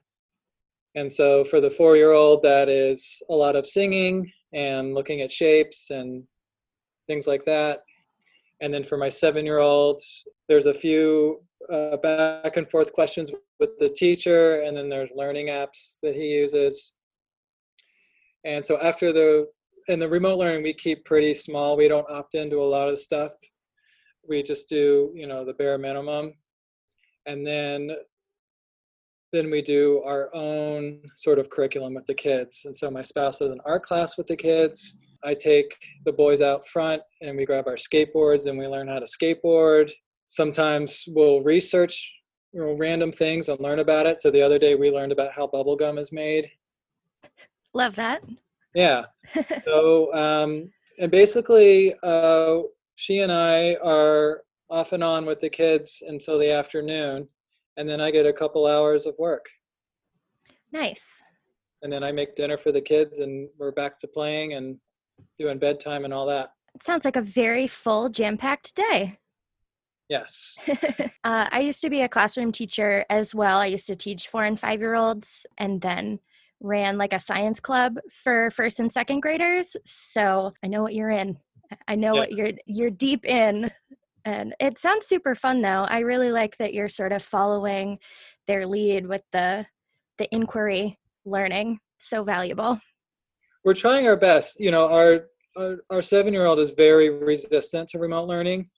And 0.96 1.12
so 1.12 1.44
for 1.44 1.62
the 1.62 1.70
four 1.70 1.96
year 1.96 2.12
old, 2.12 2.44
that 2.44 2.68
is 2.68 3.22
a 3.30 3.34
lot 3.34 3.56
of 3.56 3.68
singing 3.68 4.32
and 4.54 4.94
looking 4.94 5.22
at 5.22 5.32
shapes 5.32 5.92
and 5.92 6.24
things 7.08 7.28
like 7.28 7.46
that. 7.46 7.84
And 8.62 8.74
then 8.74 8.84
for 8.84 8.98
my 8.98 9.10
seven 9.10 9.46
year 9.46 9.60
old, 9.60 10.02
there's 10.48 10.66
a 10.66 10.74
few 10.74 11.42
uh, 11.72 11.98
back 11.98 12.58
and 12.58 12.70
forth 12.70 12.94
questions 12.94 13.32
with 13.60 13.78
the 13.78 13.90
teacher, 13.90 14.62
and 14.62 14.76
then 14.76 14.90
there's 14.90 15.12
learning 15.16 15.48
apps 15.48 15.98
that 16.02 16.16
he 16.16 16.28
uses. 16.28 16.94
And 18.46 18.66
so 18.66 18.80
after 18.80 19.12
the 19.12 19.48
in 19.88 20.00
the 20.00 20.08
remote 20.08 20.38
learning 20.38 20.64
we 20.64 20.74
keep 20.74 21.04
pretty 21.04 21.34
small. 21.34 21.76
We 21.76 21.88
don't 21.88 22.10
opt 22.10 22.36
into 22.36 22.62
a 22.62 22.64
lot 22.64 22.90
of 22.90 23.00
stuff. 23.00 23.34
We 24.28 24.44
just 24.44 24.70
do 24.70 25.12
you 25.16 25.28
know 25.28 25.44
the 25.46 25.54
bare 25.54 25.78
minimum. 25.78 26.34
And 27.26 27.46
then 27.46 27.92
then 29.32 29.52
we 29.52 29.62
do 29.62 30.02
our 30.06 30.34
own 30.34 31.02
sort 31.16 31.38
of 31.38 31.50
curriculum 31.50 31.94
with 31.94 32.06
the 32.08 32.16
kids. 32.16 32.62
And 32.66 32.76
so 32.76 32.90
my 32.90 33.04
spouse 33.04 33.40
does 33.40 33.52
an 33.52 33.62
art 33.66 33.84
class 33.84 34.18
with 34.18 34.26
the 34.26 34.36
kids. 34.36 34.98
I 35.24 35.36
take 35.36 35.76
the 36.06 36.14
boys 36.14 36.42
out 36.42 36.68
front 36.68 37.02
and 37.22 37.38
we 37.38 37.46
grab 37.46 37.68
our 37.68 37.76
skateboards 37.76 38.48
and 38.48 38.58
we 38.58 38.66
learn 38.68 38.88
how 38.88 39.00
to 39.00 39.06
skateboard 39.06 39.92
sometimes 40.30 41.04
we'll 41.08 41.42
research 41.42 42.14
you 42.54 42.62
know, 42.62 42.74
random 42.74 43.12
things 43.12 43.50
and 43.50 43.60
learn 43.60 43.80
about 43.80 44.06
it 44.06 44.20
so 44.20 44.32
the 44.32 44.42
other 44.42 44.58
day 44.58 44.76
we 44.76 44.90
learned 44.90 45.12
about 45.12 45.32
how 45.34 45.46
bubble 45.46 45.76
gum 45.76 45.98
is 45.98 46.12
made 46.12 46.50
love 47.74 47.96
that 47.96 48.24
yeah. 48.74 49.06
so, 49.66 50.14
um, 50.14 50.72
and 51.00 51.12
basically, 51.12 51.94
uh, 52.04 52.60
she 52.96 53.20
and 53.20 53.32
I 53.32 53.76
are 53.84 54.42
off 54.70 54.94
and 54.94 55.04
on 55.04 55.26
with 55.26 55.40
the 55.40 55.50
kids 55.50 56.04
until 56.08 56.38
the 56.38 56.52
afternoon, 56.52 57.28
and 57.78 57.90
then 57.90 58.02
I 58.02 58.12
get 58.12 58.26
a 58.26 58.34
couple 58.34 58.68
hours 58.68 59.06
of 59.06 59.16
work. 59.18 59.46
Nice. 60.72 61.24
And 61.82 61.92
then 61.92 62.04
I 62.04 62.12
make 62.12 62.36
dinner 62.36 62.58
for 62.58 62.72
the 62.72 62.82
kids, 62.82 63.20
and 63.20 63.50
we're 63.58 63.72
back 63.72 63.98
to 64.00 64.08
playing 64.08 64.54
and 64.54 64.78
doing 65.38 65.58
bedtime 65.58 66.06
and 66.06 66.14
all 66.14 66.26
that. 66.28 66.52
It 66.76 66.84
sounds 66.84 67.06
like 67.06 67.16
a 67.16 67.22
very 67.22 67.68
full, 67.68 68.10
jam 68.10 68.38
packed 68.38 68.76
day. 68.76 69.18
Yes. 70.10 70.58
uh, 71.24 71.48
I 71.52 71.60
used 71.60 71.82
to 71.82 71.90
be 71.90 72.02
a 72.02 72.10
classroom 72.10 72.52
teacher 72.52 73.06
as 73.10 73.36
well. 73.36 73.60
I 73.60 73.68
used 73.68 73.88
to 73.88 73.96
teach 73.96 74.28
four 74.28 74.44
and 74.44 74.60
five 74.60 74.80
year 74.80 74.96
olds, 74.96 75.46
and 75.58 75.82
then 75.82 76.20
ran 76.62 76.98
like 76.98 77.14
a 77.14 77.20
science 77.20 77.60
club 77.60 77.98
for 78.12 78.52
first 78.52 78.80
and 78.80 78.92
second 78.92 79.22
graders. 79.22 79.78
So 79.86 80.54
I 80.64 80.68
know 80.68 80.82
what 80.82 80.94
you're 80.94 81.10
in. 81.10 81.38
I 81.88 81.96
know 81.96 82.14
yeah. 82.16 82.20
what 82.20 82.32
you're 82.34 82.52
you're 82.66 82.90
deep 82.90 83.26
in. 83.26 83.72
And 84.26 84.54
it 84.60 84.78
sounds 84.78 85.06
super 85.06 85.36
fun 85.36 85.62
though. 85.62 85.86
I 85.90 86.00
really 86.00 86.32
like 86.32 86.58
that 86.58 86.74
you're 86.74 86.90
sort 86.90 87.14
of 87.14 87.24
following 87.24 88.00
their 88.48 88.66
lead 88.66 89.08
with 89.08 89.22
the 89.32 89.66
the 90.18 90.28
inquiry 90.34 91.00
learning. 91.26 91.80
So 92.00 92.24
valuable. 92.24 92.80
We're 93.64 93.74
trying 93.74 94.08
our 94.08 94.18
best. 94.18 94.60
You 94.60 94.72
know, 94.72 94.90
our 94.90 95.28
our, 95.58 95.78
our 95.90 96.02
seven 96.02 96.34
year 96.34 96.46
old 96.46 96.60
is 96.60 96.72
very 96.72 97.10
resistant 97.10 97.90
to 97.90 98.00
remote 98.00 98.28
learning. 98.28 98.70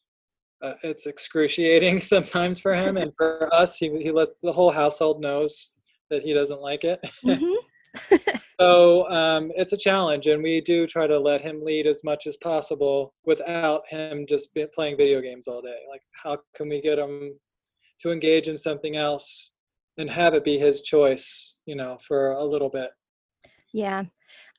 Uh, 0.62 0.74
it's 0.84 1.08
excruciating 1.08 2.00
sometimes 2.14 2.60
for 2.60 2.74
him, 2.74 2.98
and 2.98 3.12
for 3.18 3.54
us, 3.54 3.78
he 3.78 3.90
he 4.02 4.12
let 4.12 4.30
the 4.44 4.52
whole 4.52 4.72
household 4.72 5.22
knows 5.22 5.78
that 6.10 6.24
he 6.24 6.34
doesn't 6.34 6.62
like 6.62 6.84
it. 6.84 7.00
Mm-hmm. 7.26 7.54
so 8.60 9.10
um, 9.10 9.52
it's 9.58 9.74
a 9.74 9.78
challenge, 9.78 10.28
and 10.28 10.42
we 10.42 10.62
do 10.62 10.88
try 10.88 11.08
to 11.08 11.20
let 11.20 11.42
him 11.42 11.62
lead 11.62 11.86
as 11.86 12.06
much 12.06 12.26
as 12.26 12.38
possible 12.38 13.14
without 13.26 13.82
him 13.90 14.26
just 14.26 14.58
playing 14.74 14.96
video 14.96 15.20
games 15.20 15.48
all 15.48 15.62
day. 15.62 15.78
Like, 15.90 16.02
how 16.24 16.38
can 16.56 16.70
we 16.70 16.80
get 16.80 16.98
him 16.98 17.34
to 18.02 18.12
engage 18.12 18.48
in 18.48 18.58
something 18.58 18.96
else 18.96 19.56
and 19.98 20.10
have 20.10 20.34
it 20.34 20.46
be 20.46 20.58
his 20.58 20.82
choice, 20.82 21.60
you 21.66 21.76
know, 21.76 21.98
for 22.08 22.32
a 22.32 22.46
little 22.46 22.70
bit? 22.70 22.92
Yeah. 23.74 24.06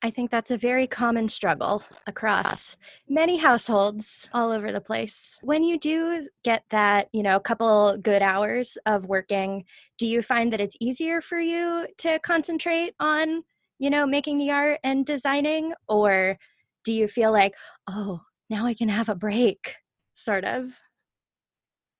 I 0.04 0.10
think 0.10 0.32
that's 0.32 0.50
a 0.50 0.56
very 0.56 0.88
common 0.88 1.28
struggle 1.28 1.84
across 2.08 2.76
many 3.08 3.36
households 3.38 4.28
all 4.32 4.50
over 4.50 4.72
the 4.72 4.80
place. 4.80 5.38
When 5.42 5.62
you 5.62 5.78
do 5.78 6.26
get 6.42 6.64
that, 6.70 7.08
you 7.12 7.22
know, 7.22 7.36
a 7.36 7.40
couple 7.40 7.96
good 7.98 8.20
hours 8.20 8.76
of 8.84 9.06
working, 9.06 9.64
do 9.98 10.06
you 10.08 10.20
find 10.20 10.52
that 10.52 10.60
it's 10.60 10.76
easier 10.80 11.20
for 11.20 11.38
you 11.38 11.86
to 11.98 12.18
concentrate 12.18 12.94
on, 12.98 13.44
you 13.78 13.90
know, 13.90 14.04
making 14.04 14.38
the 14.38 14.50
art 14.50 14.80
and 14.82 15.06
designing? 15.06 15.72
Or 15.86 16.36
do 16.84 16.92
you 16.92 17.06
feel 17.06 17.30
like, 17.30 17.54
oh, 17.88 18.22
now 18.50 18.66
I 18.66 18.74
can 18.74 18.88
have 18.88 19.08
a 19.08 19.14
break, 19.14 19.76
sort 20.14 20.44
of? 20.44 20.72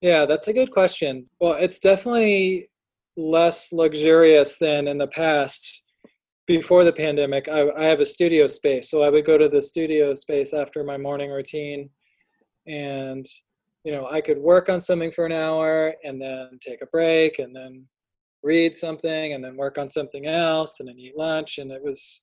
Yeah, 0.00 0.26
that's 0.26 0.48
a 0.48 0.52
good 0.52 0.72
question. 0.72 1.28
Well, 1.40 1.52
it's 1.52 1.78
definitely 1.78 2.68
less 3.16 3.72
luxurious 3.72 4.56
than 4.56 4.88
in 4.88 4.98
the 4.98 5.06
past 5.06 5.81
before 6.46 6.84
the 6.84 6.92
pandemic, 6.92 7.48
I, 7.48 7.70
I 7.70 7.84
have 7.84 8.00
a 8.00 8.06
studio 8.06 8.46
space. 8.46 8.90
So 8.90 9.02
I 9.02 9.10
would 9.10 9.24
go 9.24 9.38
to 9.38 9.48
the 9.48 9.62
studio 9.62 10.14
space 10.14 10.52
after 10.52 10.84
my 10.84 10.96
morning 10.96 11.30
routine 11.30 11.90
and 12.68 13.26
you 13.82 13.90
know 13.90 14.06
i 14.12 14.20
could 14.20 14.38
work 14.38 14.68
on 14.68 14.80
something 14.80 15.10
for 15.10 15.26
an 15.26 15.32
hour 15.32 15.92
and 16.04 16.22
then 16.22 16.48
take 16.60 16.80
a 16.80 16.86
break 16.86 17.40
and 17.40 17.56
then 17.56 17.84
read 18.44 18.76
something 18.76 19.32
and 19.32 19.42
then 19.42 19.56
work 19.56 19.78
on 19.78 19.88
something 19.88 20.26
else 20.26 20.78
and 20.78 20.88
then 20.88 20.96
eat 20.96 21.18
lunch 21.18 21.58
and 21.58 21.72
it 21.72 21.82
was 21.82 22.20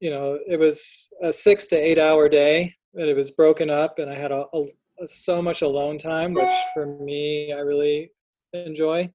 you 0.00 0.10
know, 0.10 0.38
it 0.46 0.58
was 0.58 1.08
a 1.22 1.32
six 1.32 1.66
to 1.68 1.76
eight 1.76 1.98
hour 1.98 2.28
day, 2.28 2.74
and 2.94 3.08
it 3.08 3.16
was 3.16 3.30
broken 3.30 3.70
up, 3.70 3.98
and 3.98 4.10
I 4.10 4.14
had 4.14 4.32
a, 4.32 4.44
a, 4.52 5.06
so 5.06 5.40
much 5.40 5.62
alone 5.62 5.98
time, 5.98 6.34
which 6.34 6.54
for 6.74 6.86
me 6.86 7.52
I 7.52 7.60
really 7.60 8.10
enjoy. 8.52 9.10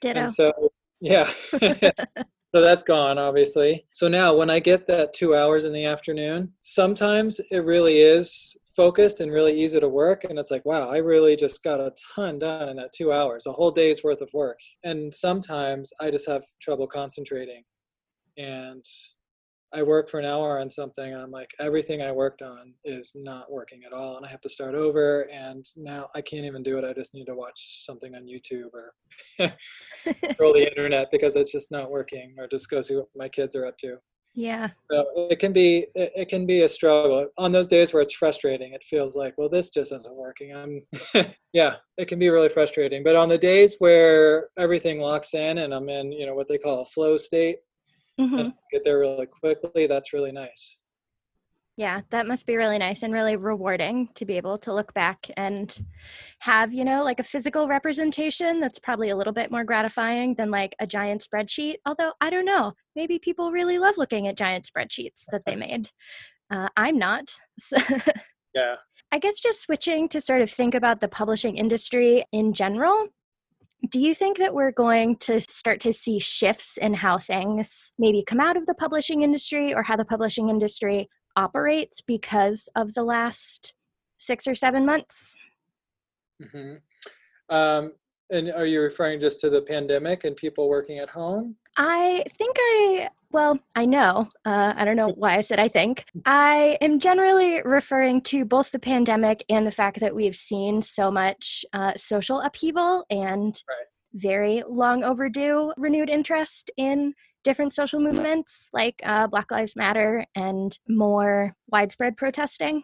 Ditto. 0.00 0.20
And 0.20 0.32
so 0.32 0.52
yeah. 1.00 1.30
so 2.54 2.60
that's 2.60 2.82
gone 2.82 3.18
obviously. 3.18 3.84
So 3.92 4.08
now 4.08 4.34
when 4.34 4.50
i 4.50 4.58
get 4.58 4.86
that 4.86 5.12
two 5.12 5.34
hours 5.34 5.64
in 5.64 5.72
the 5.72 5.84
afternoon 5.84 6.52
sometimes 6.62 7.40
it 7.50 7.64
really 7.64 7.98
is 7.98 8.56
focused 8.74 9.20
and 9.20 9.32
really 9.32 9.60
easy 9.60 9.80
to 9.80 9.88
work. 9.88 10.24
And 10.24 10.38
it's 10.38 10.50
like 10.50 10.64
wow 10.64 10.88
i 10.88 10.98
really 10.98 11.36
just 11.36 11.62
got 11.62 11.80
a 11.80 11.92
ton 12.14 12.38
done 12.38 12.68
in 12.68 12.76
that 12.76 12.92
two 12.92 13.12
hours 13.12 13.46
a 13.46 13.52
whole 13.52 13.70
day's 13.70 14.02
worth 14.04 14.20
of 14.20 14.30
work. 14.32 14.58
And 14.84 15.12
sometimes 15.12 15.92
i 16.00 16.10
just 16.10 16.28
have 16.28 16.44
trouble 16.60 16.86
concentrating. 16.86 17.62
And 18.36 18.84
I 19.74 19.82
work 19.82 20.08
for 20.08 20.18
an 20.18 20.24
hour 20.24 20.60
on 20.60 20.70
something 20.70 21.12
and 21.12 21.20
I'm 21.20 21.30
like, 21.30 21.50
everything 21.60 22.00
I 22.00 22.10
worked 22.10 22.40
on 22.40 22.72
is 22.84 23.12
not 23.14 23.50
working 23.50 23.82
at 23.86 23.92
all. 23.92 24.16
And 24.16 24.24
I 24.24 24.30
have 24.30 24.40
to 24.42 24.48
start 24.48 24.74
over. 24.74 25.28
And 25.32 25.64
now 25.76 26.08
I 26.14 26.22
can't 26.22 26.46
even 26.46 26.62
do 26.62 26.78
it. 26.78 26.84
I 26.84 26.94
just 26.94 27.14
need 27.14 27.26
to 27.26 27.34
watch 27.34 27.84
something 27.84 28.14
on 28.14 28.26
YouTube 28.26 28.70
or 28.72 28.94
scroll 30.30 30.54
the 30.54 30.66
internet 30.66 31.08
because 31.10 31.36
it's 31.36 31.52
just 31.52 31.70
not 31.70 31.90
working 31.90 32.34
or 32.38 32.48
just 32.48 32.70
go 32.70 32.80
see 32.80 32.96
what 32.96 33.08
my 33.14 33.28
kids 33.28 33.54
are 33.56 33.66
up 33.66 33.76
to. 33.78 33.98
Yeah. 34.34 34.68
So 34.90 35.04
it 35.30 35.40
can 35.40 35.52
be, 35.52 35.88
it, 35.94 36.12
it 36.14 36.28
can 36.28 36.46
be 36.46 36.62
a 36.62 36.68
struggle 36.68 37.26
on 37.36 37.50
those 37.52 37.66
days 37.66 37.92
where 37.92 38.02
it's 38.02 38.14
frustrating. 38.14 38.72
It 38.72 38.84
feels 38.84 39.16
like, 39.16 39.34
well, 39.36 39.48
this 39.48 39.68
just 39.68 39.92
isn't 39.92 40.16
working. 40.16 40.54
I'm, 40.54 40.82
yeah, 41.52 41.74
it 41.96 42.06
can 42.06 42.18
be 42.18 42.28
really 42.28 42.48
frustrating. 42.48 43.02
But 43.02 43.16
on 43.16 43.28
the 43.28 43.36
days 43.36 43.76
where 43.80 44.48
everything 44.56 45.00
locks 45.00 45.34
in 45.34 45.58
and 45.58 45.74
I'm 45.74 45.88
in, 45.88 46.12
you 46.12 46.24
know, 46.24 46.34
what 46.34 46.46
they 46.46 46.56
call 46.56 46.82
a 46.82 46.84
flow 46.84 47.16
state, 47.16 47.56
mm-hmm. 48.18 48.48
get 48.70 48.82
there 48.84 49.00
really 49.00 49.26
quickly, 49.26 49.86
that's 49.86 50.12
really 50.12 50.32
nice. 50.32 50.80
Yeah, 51.76 52.00
that 52.10 52.26
must 52.26 52.44
be 52.44 52.56
really 52.56 52.78
nice 52.78 53.04
and 53.04 53.12
really 53.14 53.36
rewarding 53.36 54.08
to 54.16 54.24
be 54.24 54.36
able 54.36 54.58
to 54.58 54.74
look 54.74 54.92
back 54.94 55.30
and 55.36 55.86
have, 56.40 56.72
you 56.72 56.84
know, 56.84 57.04
like 57.04 57.20
a 57.20 57.24
physical 57.24 57.68
representation 57.68 58.58
that's 58.58 58.80
probably 58.80 59.10
a 59.10 59.16
little 59.16 59.32
bit 59.32 59.52
more 59.52 59.62
gratifying 59.62 60.34
than 60.34 60.50
like 60.50 60.74
a 60.80 60.88
giant 60.88 61.24
spreadsheet. 61.24 61.76
Although, 61.86 62.14
I 62.20 62.30
don't 62.30 62.44
know, 62.44 62.72
maybe 62.96 63.20
people 63.20 63.52
really 63.52 63.78
love 63.78 63.96
looking 63.96 64.26
at 64.26 64.36
giant 64.36 64.68
spreadsheets 64.68 65.22
that 65.30 65.42
they 65.46 65.54
made. 65.54 65.90
Uh, 66.50 66.68
I'm 66.76 66.98
not. 66.98 67.34
Yeah. 68.54 68.76
I 69.12 69.18
guess 69.18 69.40
just 69.40 69.62
switching 69.62 70.08
to 70.10 70.20
sort 70.20 70.42
of 70.42 70.50
think 70.50 70.74
about 70.74 71.00
the 71.00 71.08
publishing 71.08 71.56
industry 71.56 72.24
in 72.32 72.52
general, 72.52 73.08
do 73.88 74.00
you 74.00 74.14
think 74.14 74.38
that 74.38 74.54
we're 74.54 74.72
going 74.72 75.16
to 75.16 75.40
start 75.40 75.80
to 75.80 75.92
see 75.92 76.18
shifts 76.18 76.76
in 76.76 76.94
how 76.94 77.18
things 77.18 77.92
maybe 77.98 78.22
come 78.26 78.40
out 78.40 78.56
of 78.56 78.66
the 78.66 78.74
publishing 78.74 79.22
industry 79.22 79.74
or 79.74 79.84
how 79.84 79.96
the 79.96 80.04
publishing 80.04 80.50
industry 80.50 81.08
operates 81.36 82.00
because 82.00 82.68
of 82.74 82.94
the 82.94 83.04
last 83.04 83.72
six 84.18 84.46
or 84.46 84.54
seven 84.54 84.84
months? 84.84 85.34
Mm-hmm. 86.42 86.74
Um, 87.54 87.92
and 88.30 88.52
are 88.52 88.66
you 88.66 88.80
referring 88.80 89.20
just 89.20 89.40
to 89.40 89.50
the 89.50 89.62
pandemic 89.62 90.24
and 90.24 90.36
people 90.36 90.68
working 90.68 90.98
at 90.98 91.08
home? 91.08 91.56
I 91.76 92.24
think 92.28 92.56
I, 92.58 93.08
well, 93.30 93.58
I 93.76 93.86
know, 93.86 94.28
uh, 94.44 94.74
I 94.76 94.84
don't 94.84 94.96
know 94.96 95.12
why 95.16 95.36
I 95.36 95.40
said 95.40 95.60
I 95.60 95.68
think. 95.68 96.04
I 96.26 96.76
am 96.80 96.98
generally 96.98 97.62
referring 97.62 98.22
to 98.22 98.44
both 98.44 98.72
the 98.72 98.78
pandemic 98.78 99.44
and 99.48 99.66
the 99.66 99.70
fact 99.70 100.00
that 100.00 100.14
we've 100.14 100.36
seen 100.36 100.82
so 100.82 101.10
much 101.10 101.64
uh, 101.72 101.92
social 101.96 102.40
upheaval 102.40 103.04
and 103.10 103.54
right. 103.68 103.86
very 104.12 104.62
long 104.68 105.04
overdue 105.04 105.72
renewed 105.76 106.10
interest 106.10 106.70
in 106.76 107.14
different 107.44 107.72
social 107.72 108.00
movements 108.00 108.68
like 108.72 109.00
uh, 109.04 109.26
Black 109.26 109.50
Lives 109.50 109.76
Matter 109.76 110.26
and 110.34 110.76
more 110.88 111.54
widespread 111.68 112.16
protesting. 112.16 112.82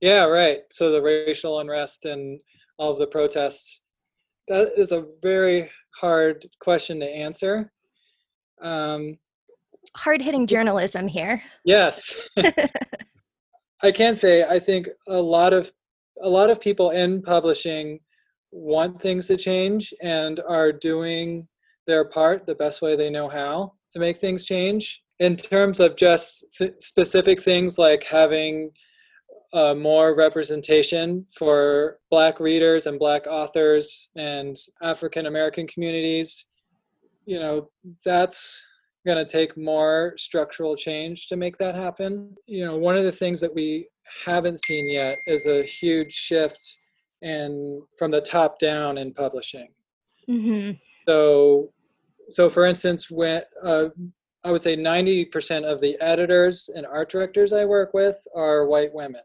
Yeah, 0.00 0.24
right. 0.24 0.60
So 0.70 0.92
the 0.92 1.00
racial 1.00 1.60
unrest 1.60 2.04
and 2.04 2.38
all 2.78 2.92
of 2.92 2.98
the 2.98 3.06
protests. 3.06 3.80
That 4.48 4.72
is 4.76 4.92
a 4.92 5.06
very 5.22 5.70
hard 6.00 6.46
question 6.60 7.00
to 7.00 7.08
answer. 7.08 7.72
Um, 8.62 9.18
Hard 9.96 10.22
hitting 10.22 10.46
journalism 10.46 11.06
here. 11.06 11.42
Yes. 11.64 12.16
I 13.82 13.92
can 13.92 14.16
say 14.16 14.44
I 14.44 14.58
think 14.58 14.88
a 15.08 15.20
lot 15.20 15.52
of 15.52 15.72
a 16.22 16.28
lot 16.28 16.50
of 16.50 16.60
people 16.60 16.90
in 16.90 17.22
publishing 17.22 18.00
want 18.50 19.00
things 19.00 19.26
to 19.26 19.36
change 19.36 19.92
and 20.02 20.40
are 20.48 20.72
doing 20.72 21.46
their 21.86 22.04
part 22.04 22.46
the 22.46 22.54
best 22.54 22.82
way 22.82 22.96
they 22.96 23.10
know 23.10 23.28
how 23.28 23.72
to 23.92 23.98
make 23.98 24.18
things 24.18 24.46
change. 24.46 25.02
In 25.20 25.36
terms 25.36 25.80
of 25.80 25.96
just 25.96 26.46
th- 26.58 26.74
specific 26.78 27.42
things 27.42 27.78
like 27.78 28.04
having 28.04 28.70
uh, 29.54 29.74
more 29.74 30.16
representation 30.16 31.24
for 31.34 32.00
Black 32.10 32.40
readers 32.40 32.86
and 32.86 32.98
Black 32.98 33.26
authors 33.28 34.10
and 34.16 34.56
African 34.82 35.26
American 35.26 35.66
communities, 35.68 36.48
you 37.24 37.38
know, 37.38 37.70
that's 38.04 38.62
going 39.06 39.24
to 39.24 39.30
take 39.30 39.56
more 39.56 40.14
structural 40.16 40.74
change 40.76 41.28
to 41.28 41.36
make 41.36 41.56
that 41.58 41.76
happen. 41.76 42.34
You 42.46 42.66
know, 42.66 42.76
one 42.76 42.96
of 42.96 43.04
the 43.04 43.12
things 43.12 43.40
that 43.40 43.54
we 43.54 43.86
haven't 44.24 44.64
seen 44.64 44.90
yet 44.90 45.18
is 45.28 45.46
a 45.46 45.62
huge 45.62 46.12
shift 46.12 46.78
in 47.22 47.80
from 47.96 48.10
the 48.10 48.20
top 48.20 48.58
down 48.58 48.98
in 48.98 49.14
publishing. 49.14 49.68
Mm-hmm. 50.28 50.72
So, 51.06 51.70
so 52.28 52.50
for 52.50 52.64
instance, 52.64 53.08
when 53.08 53.42
uh, 53.62 53.90
I 54.42 54.50
would 54.50 54.62
say 54.62 54.76
90% 54.76 55.64
of 55.64 55.80
the 55.80 55.96
editors 56.00 56.68
and 56.74 56.84
art 56.86 57.08
directors 57.08 57.52
I 57.52 57.64
work 57.64 57.94
with 57.94 58.16
are 58.34 58.66
white 58.66 58.92
women. 58.92 59.22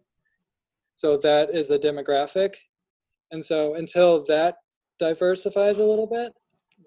So 1.00 1.16
that 1.16 1.56
is 1.56 1.70
the 1.70 1.80
demographic. 1.80 2.56
And 3.32 3.42
so 3.44 3.76
until 3.76 4.26
that 4.28 4.56
diversifies 5.00 5.78
a 5.78 5.86
little 5.86 6.06
bit, 6.06 6.34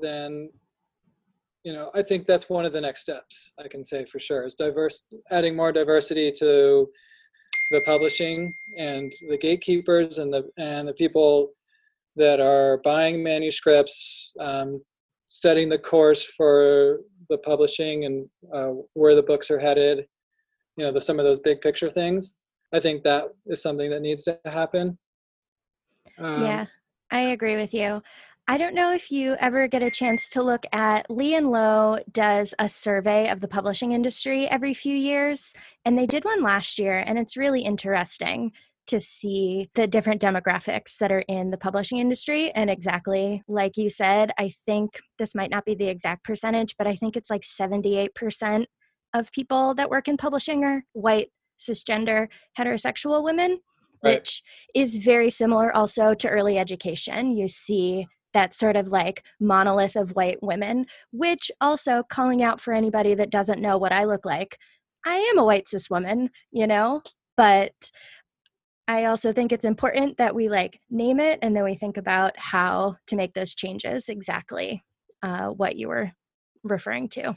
then 0.03 0.51
you 1.65 1.73
know, 1.73 1.91
I 1.95 2.03
think 2.03 2.27
that's 2.27 2.51
one 2.51 2.67
of 2.67 2.75
the 2.75 2.81
next 2.81 3.01
steps 3.01 3.53
I 3.59 3.69
can 3.69 3.83
say 3.83 4.05
for 4.05 4.19
sure 4.19 4.45
is 4.45 4.55
diverse, 4.55 5.05
adding 5.31 5.57
more 5.57 5.73
diversity 5.73 6.31
to 6.33 6.91
the 7.71 7.81
publishing 7.87 8.53
and 8.79 9.11
the 9.31 9.39
gatekeepers 9.39 10.19
and 10.19 10.31
the 10.31 10.43
and 10.59 10.87
the 10.87 10.93
people 10.93 11.53
that 12.17 12.39
are 12.39 12.83
buying 12.85 13.23
manuscripts, 13.23 14.35
um, 14.41 14.83
setting 15.29 15.71
the 15.71 15.79
course 15.79 16.23
for 16.23 17.01
the 17.31 17.39
publishing 17.39 18.05
and 18.05 18.29
uh, 18.53 18.73
where 18.93 19.15
the 19.15 19.23
books 19.23 19.51
are 19.51 19.59
headed. 19.59 20.07
You 20.77 20.85
know, 20.85 20.93
the, 20.93 21.01
some 21.01 21.19
of 21.19 21.25
those 21.25 21.41
big 21.41 21.63
picture 21.63 21.89
things. 21.89 22.37
I 22.73 22.81
think 22.81 23.03
that 23.03 23.35
is 23.47 23.63
something 23.63 23.91
that 23.91 24.03
needs 24.03 24.23
to 24.25 24.39
happen. 24.45 24.99
Um, 26.19 26.45
yeah, 26.45 26.67
I 27.11 27.21
agree 27.21 27.57
with 27.57 27.75
you. 27.75 28.03
I 28.49 28.59
don't 28.59 28.75
know 28.75 28.93
if 28.93 29.13
you 29.13 29.37
ever 29.39 29.69
get 29.69 29.83
a 29.83 29.91
chance 29.91 30.29
to 30.31 30.43
look 30.43 30.65
at 30.73 31.09
Lee 31.09 31.35
and 31.35 31.51
Low 31.51 31.99
does 32.11 32.55
a 32.59 32.69
survey 32.69 33.31
of 33.31 33.41
the 33.41 33.49
publishing 33.49 33.93
industry 33.93 34.49
every 34.49 34.75
few 34.75 34.97
years, 34.97 35.55
and 35.85 35.97
they 35.97 36.07
did 36.07 36.25
one 36.25 36.43
last 36.43 36.79
year, 36.79 37.05
and 37.07 37.19
it's 37.19 37.37
really 37.37 37.63
interesting 37.63 38.53
to 38.87 39.01
see 39.01 39.71
the 39.75 39.87
different 39.87 40.21
demographics 40.21 40.99
that 40.99 41.13
are 41.13 41.25
in 41.29 41.51
the 41.51 41.57
publishing 41.57 41.99
industry. 41.99 42.51
And 42.51 42.69
exactly 42.69 43.43
like 43.47 43.77
you 43.77 43.89
said, 43.89 44.33
I 44.39 44.51
think 44.51 45.01
this 45.19 45.35
might 45.35 45.51
not 45.51 45.65
be 45.65 45.75
the 45.75 45.89
exact 45.89 46.25
percentage, 46.25 46.75
but 46.77 46.87
I 46.87 46.97
think 46.97 47.17
it's 47.17 47.31
like 47.31 47.43
78% 47.43 48.67
of 49.15 49.33
people 49.33 49.75
that 49.75 49.91
work 49.91 50.09
in 50.09 50.17
publishing 50.17 50.65
are 50.65 50.85
white, 50.93 51.31
cisgender, 51.69 52.29
heterosexual 52.59 53.23
women. 53.23 53.61
Right. 54.05 54.17
Which 54.17 54.43
is 54.75 54.97
very 54.97 55.31
similar 55.31 55.75
also 55.75 56.13
to 56.13 56.29
early 56.29 56.59
education. 56.59 57.37
You 57.37 57.47
see 57.47 58.09
that 58.35 58.55
sort 58.55 58.77
of 58.77 58.89
like 58.89 59.23
monolith 59.41 59.95
of 59.95 60.17
white 60.17 60.43
women, 60.43 60.87
which 61.13 61.51
also 61.61 62.03
calling 62.03 62.43
out 62.43 62.61
for 62.61 62.73
anybody 62.73 63.15
that 63.15 63.31
doesn't 63.31 63.61
know 63.61 63.79
what 63.79 63.93
I 63.93 64.05
look 64.05 64.25
like. 64.25 64.59
I 65.05 65.17
am 65.17 65.39
a 65.39 65.45
white 65.45 65.69
cis 65.69 65.89
woman, 65.91 66.31
you 66.51 66.67
know, 66.67 67.03
but 67.37 67.73
I 68.89 69.05
also 69.05 69.33
think 69.33 69.53
it's 69.53 69.65
important 69.65 70.19
that 70.19 70.35
we 70.35 70.49
like 70.49 70.81
name 70.91 71.21
it 71.21 71.39
and 71.43 71.57
then 71.57 71.65
we 71.65 71.75
think 71.75 71.97
about 71.97 72.37
how 72.37 72.97
to 73.07 73.17
make 73.17 73.35
those 73.35 73.55
changes 73.55 74.09
exactly 74.09 74.83
uh, 75.23 75.47
what 75.47 75.77
you 75.77 75.89
were 75.89 76.13
referring 76.65 77.09
to. 77.11 77.37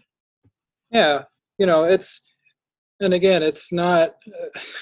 Yeah, 0.91 1.23
you 1.57 1.65
know, 1.65 1.83
it's 1.83 2.33
and 3.01 3.13
again, 3.13 3.43
it's 3.43 3.71
not 3.71 4.15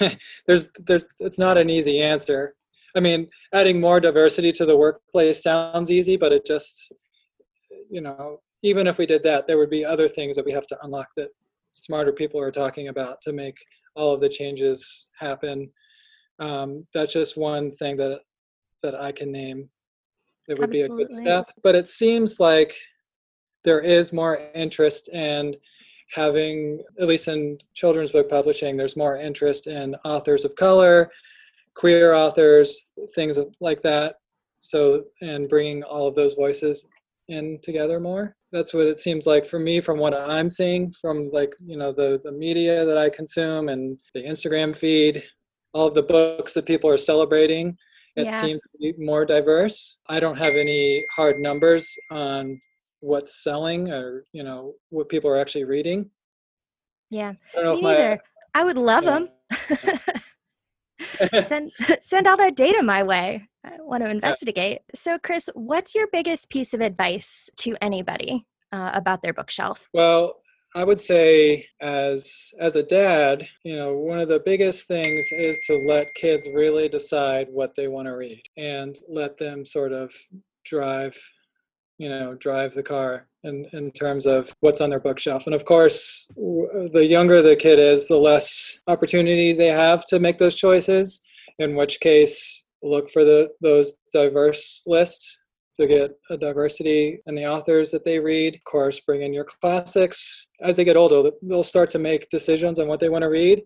there's 0.46 0.66
there's 0.86 1.06
it's 1.20 1.38
not 1.38 1.58
an 1.58 1.70
easy 1.70 2.02
answer. 2.02 2.54
I 2.96 3.00
mean, 3.00 3.28
adding 3.52 3.80
more 3.80 4.00
diversity 4.00 4.52
to 4.52 4.66
the 4.66 4.76
workplace 4.76 5.42
sounds 5.42 5.90
easy, 5.90 6.16
but 6.16 6.32
it 6.32 6.46
just, 6.46 6.94
you 7.90 8.00
know, 8.00 8.38
even 8.62 8.86
if 8.86 8.98
we 8.98 9.06
did 9.06 9.24
that, 9.24 9.48
there 9.48 9.58
would 9.58 9.70
be 9.70 9.84
other 9.84 10.06
things 10.06 10.36
that 10.36 10.44
we 10.44 10.52
have 10.52 10.66
to 10.68 10.78
unlock 10.82 11.08
that 11.16 11.30
smarter 11.72 12.12
people 12.12 12.40
are 12.40 12.52
talking 12.52 12.88
about 12.88 13.20
to 13.22 13.32
make 13.32 13.56
all 13.96 14.14
of 14.14 14.20
the 14.20 14.28
changes 14.28 15.10
happen. 15.18 15.68
Um, 16.38 16.86
that's 16.94 17.12
just 17.12 17.36
one 17.36 17.72
thing 17.72 17.96
that 17.96 18.20
that 18.82 18.94
I 18.94 19.10
can 19.10 19.32
name. 19.32 19.68
It 20.46 20.58
would 20.58 20.70
Absolutely. 20.70 21.06
be 21.06 21.12
a 21.12 21.14
good 21.16 21.22
step. 21.22 21.56
But 21.62 21.74
it 21.74 21.88
seems 21.88 22.38
like 22.38 22.76
there 23.64 23.80
is 23.80 24.12
more 24.12 24.40
interest 24.54 25.08
in 25.08 25.56
having, 26.14 26.80
at 27.00 27.08
least 27.08 27.28
in 27.28 27.58
children's 27.74 28.12
book 28.12 28.30
publishing, 28.30 28.76
there's 28.76 28.96
more 28.96 29.16
interest 29.16 29.66
in 29.66 29.94
authors 30.04 30.44
of 30.44 30.54
color, 30.54 31.10
queer 31.74 32.14
authors, 32.14 32.92
things 33.14 33.38
like 33.60 33.82
that. 33.82 34.16
So, 34.60 35.04
and 35.20 35.48
bringing 35.48 35.82
all 35.82 36.06
of 36.06 36.14
those 36.14 36.34
voices 36.34 36.88
in 37.28 37.58
together 37.62 38.00
more. 38.00 38.36
That's 38.52 38.72
what 38.72 38.86
it 38.86 38.98
seems 38.98 39.26
like 39.26 39.44
for 39.46 39.58
me 39.58 39.80
from 39.80 39.98
what 39.98 40.14
I'm 40.14 40.48
seeing 40.48 40.92
from 41.00 41.28
like, 41.28 41.52
you 41.64 41.76
know, 41.76 41.92
the, 41.92 42.20
the 42.24 42.32
media 42.32 42.86
that 42.86 42.96
I 42.96 43.10
consume 43.10 43.68
and 43.68 43.98
the 44.14 44.22
Instagram 44.22 44.74
feed, 44.74 45.24
all 45.72 45.88
of 45.88 45.94
the 45.94 46.02
books 46.02 46.54
that 46.54 46.66
people 46.66 46.88
are 46.88 46.96
celebrating. 46.98 47.76
It 48.16 48.26
yeah. 48.26 48.40
seems 48.40 48.60
to 48.60 48.78
be 48.78 48.94
more 48.96 49.24
diverse. 49.26 49.98
I 50.08 50.20
don't 50.20 50.38
have 50.38 50.54
any 50.54 51.04
hard 51.14 51.40
numbers 51.40 51.92
on 52.10 52.60
what's 53.04 53.42
selling 53.42 53.90
or, 53.90 54.24
you 54.32 54.42
know, 54.42 54.74
what 54.88 55.08
people 55.08 55.30
are 55.30 55.38
actually 55.38 55.64
reading. 55.64 56.10
Yeah. 57.10 57.34
I 57.56 57.62
Me 57.74 57.80
neither. 57.82 58.10
My, 58.10 58.60
I 58.60 58.64
would 58.64 58.76
love 58.76 59.04
yeah. 59.04 59.10
them. 59.10 59.28
send 61.44 61.72
send 62.00 62.26
all 62.26 62.36
that 62.36 62.56
data 62.56 62.82
my 62.82 63.02
way. 63.02 63.48
I 63.64 63.76
want 63.80 64.02
to 64.04 64.10
investigate. 64.10 64.80
So, 64.94 65.18
Chris, 65.18 65.50
what's 65.54 65.94
your 65.94 66.06
biggest 66.12 66.50
piece 66.50 66.72
of 66.72 66.80
advice 66.80 67.50
to 67.58 67.76
anybody 67.80 68.46
uh, 68.72 68.90
about 68.94 69.22
their 69.22 69.32
bookshelf? 69.32 69.88
Well, 69.92 70.36
I 70.74 70.84
would 70.84 71.00
say 71.00 71.66
as 71.80 72.52
as 72.58 72.76
a 72.76 72.82
dad, 72.82 73.46
you 73.64 73.76
know, 73.76 73.94
one 73.94 74.18
of 74.18 74.28
the 74.28 74.40
biggest 74.40 74.88
things 74.88 75.26
is 75.32 75.58
to 75.66 75.76
let 75.86 76.14
kids 76.14 76.48
really 76.54 76.88
decide 76.88 77.48
what 77.50 77.74
they 77.76 77.88
want 77.88 78.06
to 78.06 78.16
read 78.16 78.42
and 78.56 78.96
let 79.08 79.36
them 79.36 79.66
sort 79.66 79.92
of 79.92 80.12
drive 80.64 81.16
you 81.98 82.08
know 82.08 82.34
drive 82.34 82.74
the 82.74 82.82
car 82.82 83.26
in, 83.44 83.66
in 83.72 83.90
terms 83.92 84.26
of 84.26 84.54
what's 84.60 84.80
on 84.80 84.90
their 84.90 85.00
bookshelf. 85.00 85.46
And 85.46 85.54
of 85.54 85.64
course 85.64 86.28
the 86.36 87.06
younger 87.08 87.42
the 87.42 87.56
kid 87.56 87.78
is 87.78 88.08
the 88.08 88.16
less 88.16 88.80
opportunity 88.86 89.52
they 89.52 89.68
have 89.68 90.04
to 90.06 90.18
make 90.18 90.38
those 90.38 90.54
choices 90.54 91.22
in 91.58 91.76
which 91.76 92.00
case 92.00 92.66
look 92.82 93.10
for 93.10 93.24
the 93.24 93.50
those 93.60 93.96
diverse 94.12 94.82
lists 94.86 95.40
to 95.76 95.86
get 95.88 96.12
a 96.30 96.36
diversity 96.36 97.20
in 97.26 97.34
the 97.34 97.46
authors 97.46 97.90
that 97.90 98.04
they 98.04 98.18
read. 98.18 98.54
Of 98.54 98.64
course 98.64 99.00
bring 99.00 99.22
in 99.22 99.32
your 99.32 99.44
classics. 99.44 100.48
As 100.60 100.76
they 100.76 100.84
get 100.84 100.96
older 100.96 101.30
they'll 101.42 101.62
start 101.62 101.90
to 101.90 101.98
make 101.98 102.30
decisions 102.30 102.78
on 102.78 102.88
what 102.88 103.00
they 103.00 103.08
want 103.08 103.22
to 103.22 103.28
read 103.28 103.62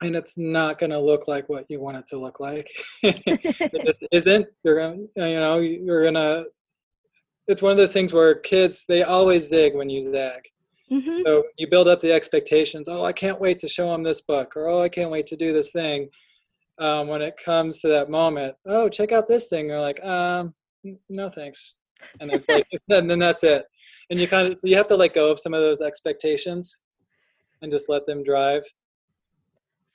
and 0.00 0.16
it's 0.16 0.36
not 0.36 0.80
going 0.80 0.90
to 0.90 0.98
look 0.98 1.28
like 1.28 1.48
what 1.48 1.64
you 1.68 1.80
want 1.80 1.96
it 1.96 2.06
to 2.06 2.18
look 2.18 2.40
like. 2.40 2.68
It 3.02 3.86
just 3.86 4.04
isn't. 4.10 4.46
You're 4.64 4.78
going 4.78 5.08
to 5.16 5.28
you 5.28 5.40
know 5.40 5.58
you're 5.58 6.02
going 6.02 6.14
to 6.14 6.46
it's 7.48 7.62
one 7.62 7.72
of 7.72 7.78
those 7.78 7.92
things 7.92 8.12
where 8.12 8.34
kids 8.34 8.84
they 8.86 9.02
always 9.02 9.48
zig 9.48 9.74
when 9.74 9.90
you 9.90 10.02
zag. 10.02 10.42
Mm-hmm. 10.90 11.22
So 11.24 11.44
you 11.56 11.68
build 11.68 11.88
up 11.88 12.00
the 12.00 12.12
expectations. 12.12 12.88
Oh, 12.88 13.04
I 13.04 13.12
can't 13.12 13.40
wait 13.40 13.58
to 13.60 13.68
show 13.68 13.90
them 13.90 14.02
this 14.02 14.20
book, 14.20 14.56
or 14.56 14.68
oh, 14.68 14.82
I 14.82 14.88
can't 14.88 15.10
wait 15.10 15.26
to 15.28 15.36
do 15.36 15.52
this 15.52 15.72
thing. 15.72 16.08
Um, 16.78 17.08
when 17.08 17.22
it 17.22 17.34
comes 17.42 17.80
to 17.80 17.88
that 17.88 18.10
moment, 18.10 18.54
oh, 18.66 18.88
check 18.88 19.12
out 19.12 19.28
this 19.28 19.48
thing. 19.48 19.68
They're 19.68 19.80
like, 19.80 20.02
um, 20.04 20.54
no 21.08 21.28
thanks, 21.28 21.74
and 22.20 22.32
it's 22.32 22.48
like, 22.48 22.66
and 22.90 23.10
then 23.10 23.18
that's 23.18 23.44
it. 23.44 23.64
And 24.10 24.20
you 24.20 24.28
kind 24.28 24.52
of 24.52 24.60
you 24.62 24.76
have 24.76 24.86
to 24.88 24.96
let 24.96 25.14
go 25.14 25.30
of 25.30 25.40
some 25.40 25.54
of 25.54 25.60
those 25.60 25.80
expectations, 25.80 26.82
and 27.62 27.72
just 27.72 27.88
let 27.88 28.04
them 28.04 28.22
drive. 28.22 28.64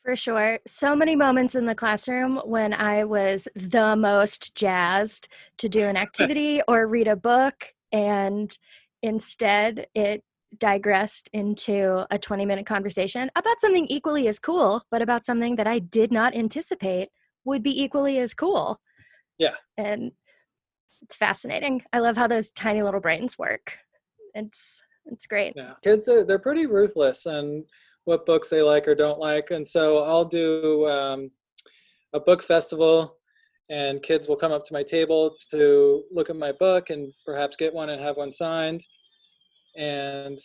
For 0.08 0.16
sure. 0.16 0.60
So 0.66 0.96
many 0.96 1.18
moments 1.18 1.54
in 1.54 1.66
the 1.66 1.76
classroom 1.76 2.38
when 2.46 2.74
I 2.74 3.04
was 3.04 3.50
the 3.56 3.98
most 3.98 4.56
jazzed 4.56 5.28
to 5.58 5.68
do 5.68 5.82
an 5.82 5.98
activity 6.08 6.62
or 6.66 6.88
read 6.88 7.10
a 7.10 7.18
book, 7.18 7.74
and 7.92 8.58
instead 9.04 9.88
it 9.94 10.24
digressed 10.58 11.30
into 11.34 12.06
a 12.10 12.18
20 12.18 12.46
minute 12.46 12.66
conversation 12.66 13.30
about 13.36 13.60
something 13.60 13.86
equally 13.88 14.30
as 14.30 14.40
cool, 14.40 14.82
but 14.90 15.02
about 15.02 15.26
something 15.26 15.58
that 15.58 15.68
I 15.68 15.80
did 15.80 16.14
not 16.14 16.34
anticipate 16.34 17.10
would 17.44 17.62
be 17.62 17.84
equally 17.84 18.18
as 18.18 18.34
cool. 18.34 18.80
Yeah. 19.38 19.56
And 19.78 20.14
it's 21.02 21.18
fascinating. 21.18 21.84
I 21.92 22.00
love 22.00 22.16
how 22.16 22.28
those 22.28 22.54
tiny 22.54 22.82
little 22.82 23.02
brains 23.02 23.38
work. 23.38 23.78
It's 24.34 24.82
it's 25.06 25.28
great. 25.28 25.52
Yeah. 25.58 25.74
Kids 25.84 26.08
are 26.08 26.24
they're 26.24 26.40
pretty 26.40 26.66
ruthless 26.66 27.26
and 27.26 27.66
what 28.08 28.26
books 28.26 28.50
they 28.50 28.62
like 28.62 28.88
or 28.88 28.96
don't 28.96 29.20
like. 29.20 29.52
And 29.52 29.68
so 29.68 30.06
I'll 30.06 30.24
do 30.24 30.88
um, 30.88 31.30
a 32.14 32.20
book 32.22 32.42
festival, 32.42 33.18
and 33.70 34.02
kids 34.02 34.30
will 34.30 34.38
come 34.38 34.54
up 34.54 34.64
to 34.64 34.74
my 34.74 34.82
table 34.82 35.36
to 35.52 36.04
look 36.10 36.30
at 36.30 36.38
my 36.38 36.54
book 36.54 36.90
and 36.90 37.14
perhaps 37.26 37.58
get 37.58 37.74
one 37.74 37.90
and 37.90 38.02
have 38.02 38.16
one 38.16 38.32
signed. 38.32 38.82
And 39.76 40.40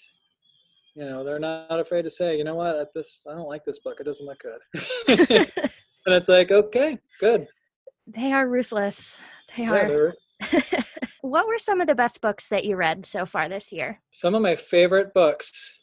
you 0.96 1.04
know 1.04 1.24
they're 1.24 1.38
not 1.38 1.78
afraid 1.78 2.02
to 2.02 2.10
say, 2.10 2.36
you 2.36 2.42
know 2.42 2.56
what, 2.56 2.76
at 2.76 2.92
this 2.92 3.20
I 3.30 3.34
don't 3.34 3.48
like 3.48 3.64
this 3.64 3.78
book. 3.78 3.98
It 4.00 4.04
doesn't 4.04 4.26
look 4.26 4.40
good. 4.40 5.48
and 6.06 6.14
it's 6.14 6.28
like, 6.28 6.50
okay, 6.50 6.98
good. 7.20 7.46
They 8.08 8.32
are 8.32 8.48
ruthless. 8.48 9.20
They 9.56 9.66
are. 9.66 10.14
what 11.20 11.46
were 11.46 11.58
some 11.58 11.80
of 11.80 11.86
the 11.86 11.94
best 11.94 12.20
books 12.20 12.48
that 12.48 12.64
you 12.64 12.74
read 12.74 13.06
so 13.06 13.24
far 13.24 13.48
this 13.48 13.72
year? 13.72 14.00
Some 14.10 14.34
of 14.34 14.42
my 14.42 14.56
favorite 14.56 15.14
books 15.14 15.78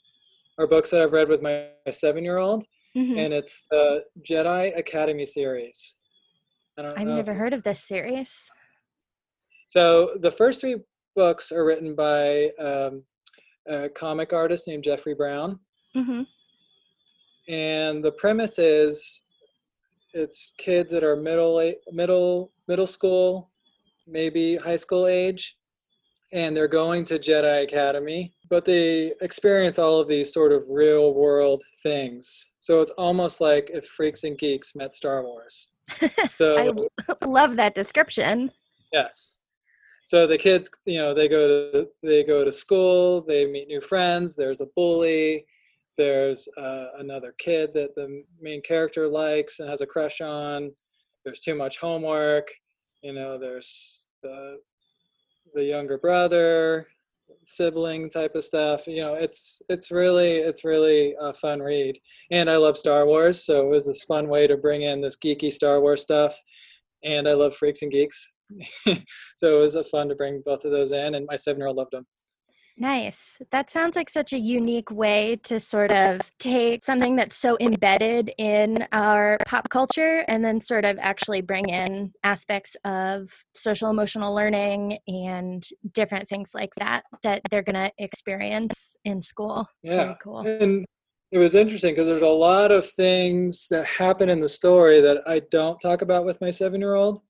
are 0.60 0.68
books 0.68 0.92
that 0.92 1.02
I've 1.02 1.14
read 1.14 1.30
with 1.30 1.42
my, 1.42 1.68
seven 1.90 2.24
year 2.24 2.38
old, 2.38 2.66
mm-hmm. 2.96 3.18
and 3.18 3.34
it's 3.34 3.64
the 3.72 4.04
Jedi 4.30 4.78
Academy 4.78 5.26
series. 5.26 5.96
I've 6.78 7.08
never 7.08 7.34
heard 7.34 7.54
of 7.54 7.64
this 7.64 7.84
series. 7.84 8.52
So 9.68 10.18
the 10.22 10.32
first 10.32 10.62
three 10.62 10.78
books 11.16 11.52
are 11.52 11.66
written 11.66 11.96
by 11.96 12.50
um, 12.60 13.04
a 13.68 13.90
comic 13.90 14.34
artist 14.34 14.68
named 14.68 14.84
Jeffrey 14.84 15.14
Brown. 15.14 15.60
Mm-hmm. 15.96 16.22
And 17.52 18.04
the 18.04 18.12
premise 18.12 18.60
is 18.60 19.24
it's 20.14 20.54
kids 20.58 20.92
that 20.92 21.04
are 21.04 21.16
middle 21.16 21.74
middle 21.92 22.52
middle 22.68 22.88
school, 22.88 23.50
maybe 24.08 24.56
high 24.56 24.76
school 24.76 25.08
age, 25.08 25.58
and 26.34 26.56
they're 26.56 26.68
going 26.68 27.06
to 27.06 27.20
Jedi 27.20 27.64
Academy, 27.64 28.34
but 28.50 28.66
they 28.66 29.14
experience 29.22 29.78
all 29.78 30.00
of 30.00 30.08
these 30.08 30.34
sort 30.34 30.52
of 30.52 30.64
real 30.68 31.14
world 31.14 31.64
things. 31.84 32.52
So 32.60 32.82
it's 32.82 32.92
almost 32.94 33.40
like 33.40 33.70
if 33.72 33.86
Freaks 33.86 34.24
and 34.24 34.38
Geeks 34.38 34.76
met 34.76 34.94
Star 34.94 35.24
Wars. 35.24 35.70
So 36.34 36.58
I 36.58 37.26
love 37.26 37.56
that 37.58 37.76
description. 37.76 38.52
Yes. 38.94 39.42
So 40.06 40.26
the 40.26 40.38
kids, 40.38 40.70
you 40.86 40.98
know, 41.00 41.14
they 41.14 41.28
go 41.28 41.72
to 41.72 41.88
they 42.02 42.24
go 42.24 42.46
to 42.46 42.52
school, 42.52 43.22
they 43.28 43.46
meet 43.46 43.68
new 43.68 43.82
friends. 43.82 44.36
There's 44.36 44.62
a 44.62 44.68
bully. 44.76 45.46
There's 45.98 46.48
uh, 46.58 46.88
another 47.00 47.36
kid 47.40 47.72
that 47.74 47.94
the 47.96 48.24
main 48.40 48.62
character 48.62 49.08
likes 49.08 49.60
and 49.60 49.70
has 49.70 49.82
a 49.82 49.86
crush 49.86 50.22
on. 50.22 50.72
There's 51.26 51.42
too 51.42 51.56
much 51.56 51.80
homework. 51.80 52.48
You 53.02 53.14
know, 53.14 53.38
there's 53.38 54.08
the 54.24 54.58
the 55.54 55.64
younger 55.64 55.98
brother 55.98 56.88
sibling 57.46 58.10
type 58.10 58.36
of 58.36 58.44
stuff 58.44 58.86
you 58.88 59.02
know 59.02 59.16
it's 59.16 59.62
it's 59.70 59.92
really 59.92 60.34
it's 60.36 60.64
really 60.64 61.16
a 61.22 61.34
fun 61.34 61.60
read. 61.60 61.98
And 62.32 62.50
i 62.50 62.58
love 62.58 62.78
star 62.78 63.06
wars 63.06 63.44
so 63.44 63.60
it 63.60 63.70
was 63.70 63.88
this 63.88 64.04
fun 64.04 64.28
way 64.28 64.48
to 64.48 64.58
bring 64.58 64.84
in 64.84 65.02
this 65.02 65.18
geeky 65.18 65.52
star 65.52 65.82
wars 65.82 66.02
stuff. 66.02 66.36
And 67.04 67.28
i 67.28 67.34
love 67.34 67.56
freaks 67.56 67.82
and 67.82 67.92
geeks. 67.92 68.32
So 69.36 69.58
it 69.58 69.62
was 69.62 69.78
fun 69.90 70.10
to 70.10 70.16
bring 70.16 70.42
both 70.46 70.66
of 70.66 70.72
those 70.72 70.92
in 70.92 71.16
and 71.16 71.26
my 71.26 71.36
seven 71.36 71.60
year 71.60 71.68
old 71.68 71.78
loved 71.78 71.92
them 71.92 72.06
Nice. 72.80 73.38
That 73.52 73.70
sounds 73.70 73.98
like 73.98 74.10
such 74.10 74.32
a 74.32 74.40
unique 74.40 74.90
way 74.90 75.36
to 75.44 75.60
sort 75.60 75.92
of 75.92 76.32
take 76.40 76.86
something 76.86 77.18
that's 77.18 77.36
so 77.36 77.58
embedded 77.60 78.32
in 78.38 78.88
our 78.94 79.38
pop 79.46 79.68
culture 79.70 80.24
and 80.30 80.46
then 80.46 80.62
sort 80.62 80.86
of 80.86 80.98
actually 81.00 81.42
bring 81.42 81.68
in 81.68 82.14
aspects 82.24 82.78
of 82.86 83.44
social 83.54 83.90
emotional 83.90 84.34
learning 84.34 84.98
and 85.10 85.68
different 85.94 86.30
things 86.30 86.52
like 86.56 86.74
that 86.80 87.04
that 87.24 87.42
they're 87.52 87.64
going 87.64 87.76
to 87.76 87.92
experience 87.98 88.96
in 89.04 89.22
school. 89.22 89.68
Yeah. 89.84 90.06
Very 90.06 90.16
cool. 90.24 90.40
And 90.40 90.86
it 91.32 91.38
was 91.38 91.56
interesting 91.56 91.94
because 91.94 92.08
there's 92.08 92.22
a 92.22 92.28
lot 92.28 92.72
of 92.72 92.90
things 92.90 93.68
that 93.70 93.86
happen 93.86 94.30
in 94.30 94.40
the 94.40 94.48
story 94.48 95.02
that 95.02 95.18
I 95.28 95.42
don't 95.52 95.80
talk 95.80 96.02
about 96.02 96.24
with 96.24 96.40
my 96.40 96.50
seven 96.50 96.80
year 96.80 96.96
old 96.96 97.22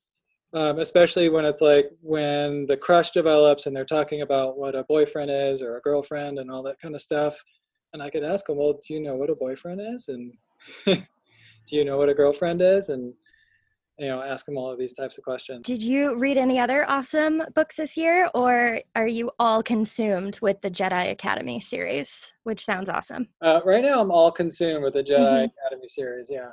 um, 0.54 0.80
especially 0.80 1.30
when 1.30 1.46
it's 1.46 1.62
like 1.62 1.92
when 2.02 2.66
the 2.66 2.78
crush 2.78 3.12
develops 3.12 3.66
and 3.66 3.76
they're 3.76 3.86
talking 3.86 4.22
about 4.22 4.58
what 4.58 4.76
a 4.76 4.84
boyfriend 4.84 5.30
is 5.30 5.62
or 5.62 5.78
a 5.78 5.82
girlfriend 5.82 6.40
and 6.40 6.50
all 6.50 6.64
that 6.64 6.80
kind 6.82 6.96
of 6.96 7.02
stuff. 7.02 7.42
And 7.94 8.04
i 8.04 8.10
could 8.10 8.24
ask 8.24 8.46
them 8.46 8.58
well 8.58 8.80
do 8.88 8.94
you 8.94 9.00
know 9.00 9.16
what 9.16 9.30
a 9.30 9.36
boyfriend 9.36 9.82
is? 9.82 10.10
And 10.10 10.34
do 10.86 10.96
you 11.68 11.86
know 11.86 11.98
what 11.98 12.10
a 12.10 12.14
girlfriend 12.14 12.62
is? 12.62 12.90
And 12.90 13.14
you 14.00 14.08
know 14.08 14.22
ask 14.22 14.46
them 14.46 14.58
all 14.58 14.72
of 14.72 14.80
these 14.80 14.94
types 14.94 15.18
of 15.18 15.24
questions. 15.24 15.66
Did 15.66 15.84
you 15.84 16.18
read 16.18 16.38
any 16.38 16.58
other 16.58 16.90
awesome 16.90 17.44
books 17.54 17.76
this 17.76 17.98
year 17.98 18.30
or 18.34 18.82
are 18.96 19.08
you 19.08 19.30
all 19.40 19.62
consumed 19.62 20.40
with 20.42 20.62
the 20.62 20.72
jedi 20.72 21.12
academy 21.12 21.60
series 21.60 22.34
which 22.44 22.64
sounds 22.64 22.90
awesome? 22.90 23.28
Uh, 23.42 23.60
right 23.66 23.84
now 23.84 24.02
i'm 24.02 24.12
all 24.12 24.32
consumed 24.32 24.84
with 24.84 24.94
the 24.94 25.04
jedi 25.04 25.20
mm-hmm. 25.20 25.68
academy 25.68 25.88
series 25.88 26.30
yeah 26.32 26.50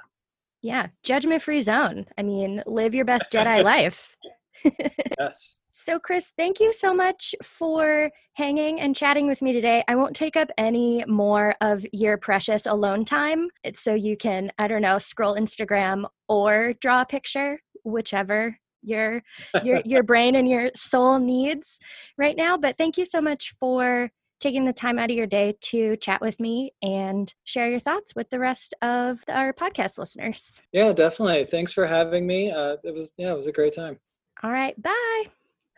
yeah, 0.67 0.89
judgment 1.05 1.43
free 1.43 1.63
zone. 1.63 2.07
I 2.19 2.25
mean, 2.25 2.63
live 2.67 2.93
your 2.93 3.05
best 3.05 3.31
Jedi 3.31 3.63
life. 3.63 4.17
yes. 5.21 5.63
So, 5.71 6.01
Chris, 6.01 6.33
thank 6.37 6.59
you 6.59 6.73
so 6.73 6.93
much 6.93 7.37
for 7.41 8.11
hanging 8.35 8.81
and 8.81 8.97
chatting 8.97 9.29
with 9.29 9.43
me 9.43 9.53
today. 9.53 9.85
I 9.87 9.95
won't 9.95 10.17
take 10.17 10.37
up 10.37 10.51
any 10.59 11.05
more 11.07 11.55
of 11.61 11.87
your 11.93 12.17
precious 12.17 12.67
alone 12.67 13.05
time. 13.05 13.49
It's 13.63 13.81
so 13.81 13.95
you 13.95 14.17
can, 14.17 14.51
I 14.59 14.67
don't 14.67 14.83
know, 14.83 14.99
scroll 14.99 15.37
Instagram 15.37 16.07
or 16.29 16.75
draw 16.81 17.03
a 17.03 17.07
picture, 17.07 17.61
whichever 17.85 18.59
your 18.83 19.23
your 19.63 19.83
your 19.85 20.03
brain 20.03 20.35
and 20.35 20.49
your 20.49 20.73
soul 20.75 21.21
needs 21.21 21.79
right 22.19 22.37
now. 22.37 22.57
But 22.57 22.77
thank 22.77 22.97
you 22.97 23.07
so 23.07 23.21
much 23.21 23.55
for 23.61 24.11
taking 24.41 24.65
the 24.65 24.73
time 24.73 24.99
out 24.99 25.11
of 25.11 25.17
your 25.17 25.27
day 25.27 25.57
to 25.61 25.97
chat 25.97 26.21
with 26.21 26.39
me 26.41 26.73
and 26.83 27.33
share 27.45 27.71
your 27.71 27.81
thoughts 27.81 28.15
with 28.15 28.31
the 28.31 28.39
rest 28.39 28.75
of 28.83 29.25
our 29.29 29.53
podcast 29.53 29.99
listeners. 29.99 30.63
Yeah, 30.73 30.93
definitely. 30.93 31.45
Thanks 31.45 31.73
for 31.73 31.87
having 31.87 32.27
me. 32.27 32.51
Uh, 32.51 32.77
it 32.85 32.95
was 32.95 33.13
yeah, 33.17 33.33
it 33.33 33.37
was 33.37 33.47
a 33.47 33.53
great 33.53 33.75
time. 33.75 33.99
All 34.43 34.51
right, 34.51 34.75
bye. 34.81 35.25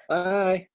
Bye. 0.08 0.66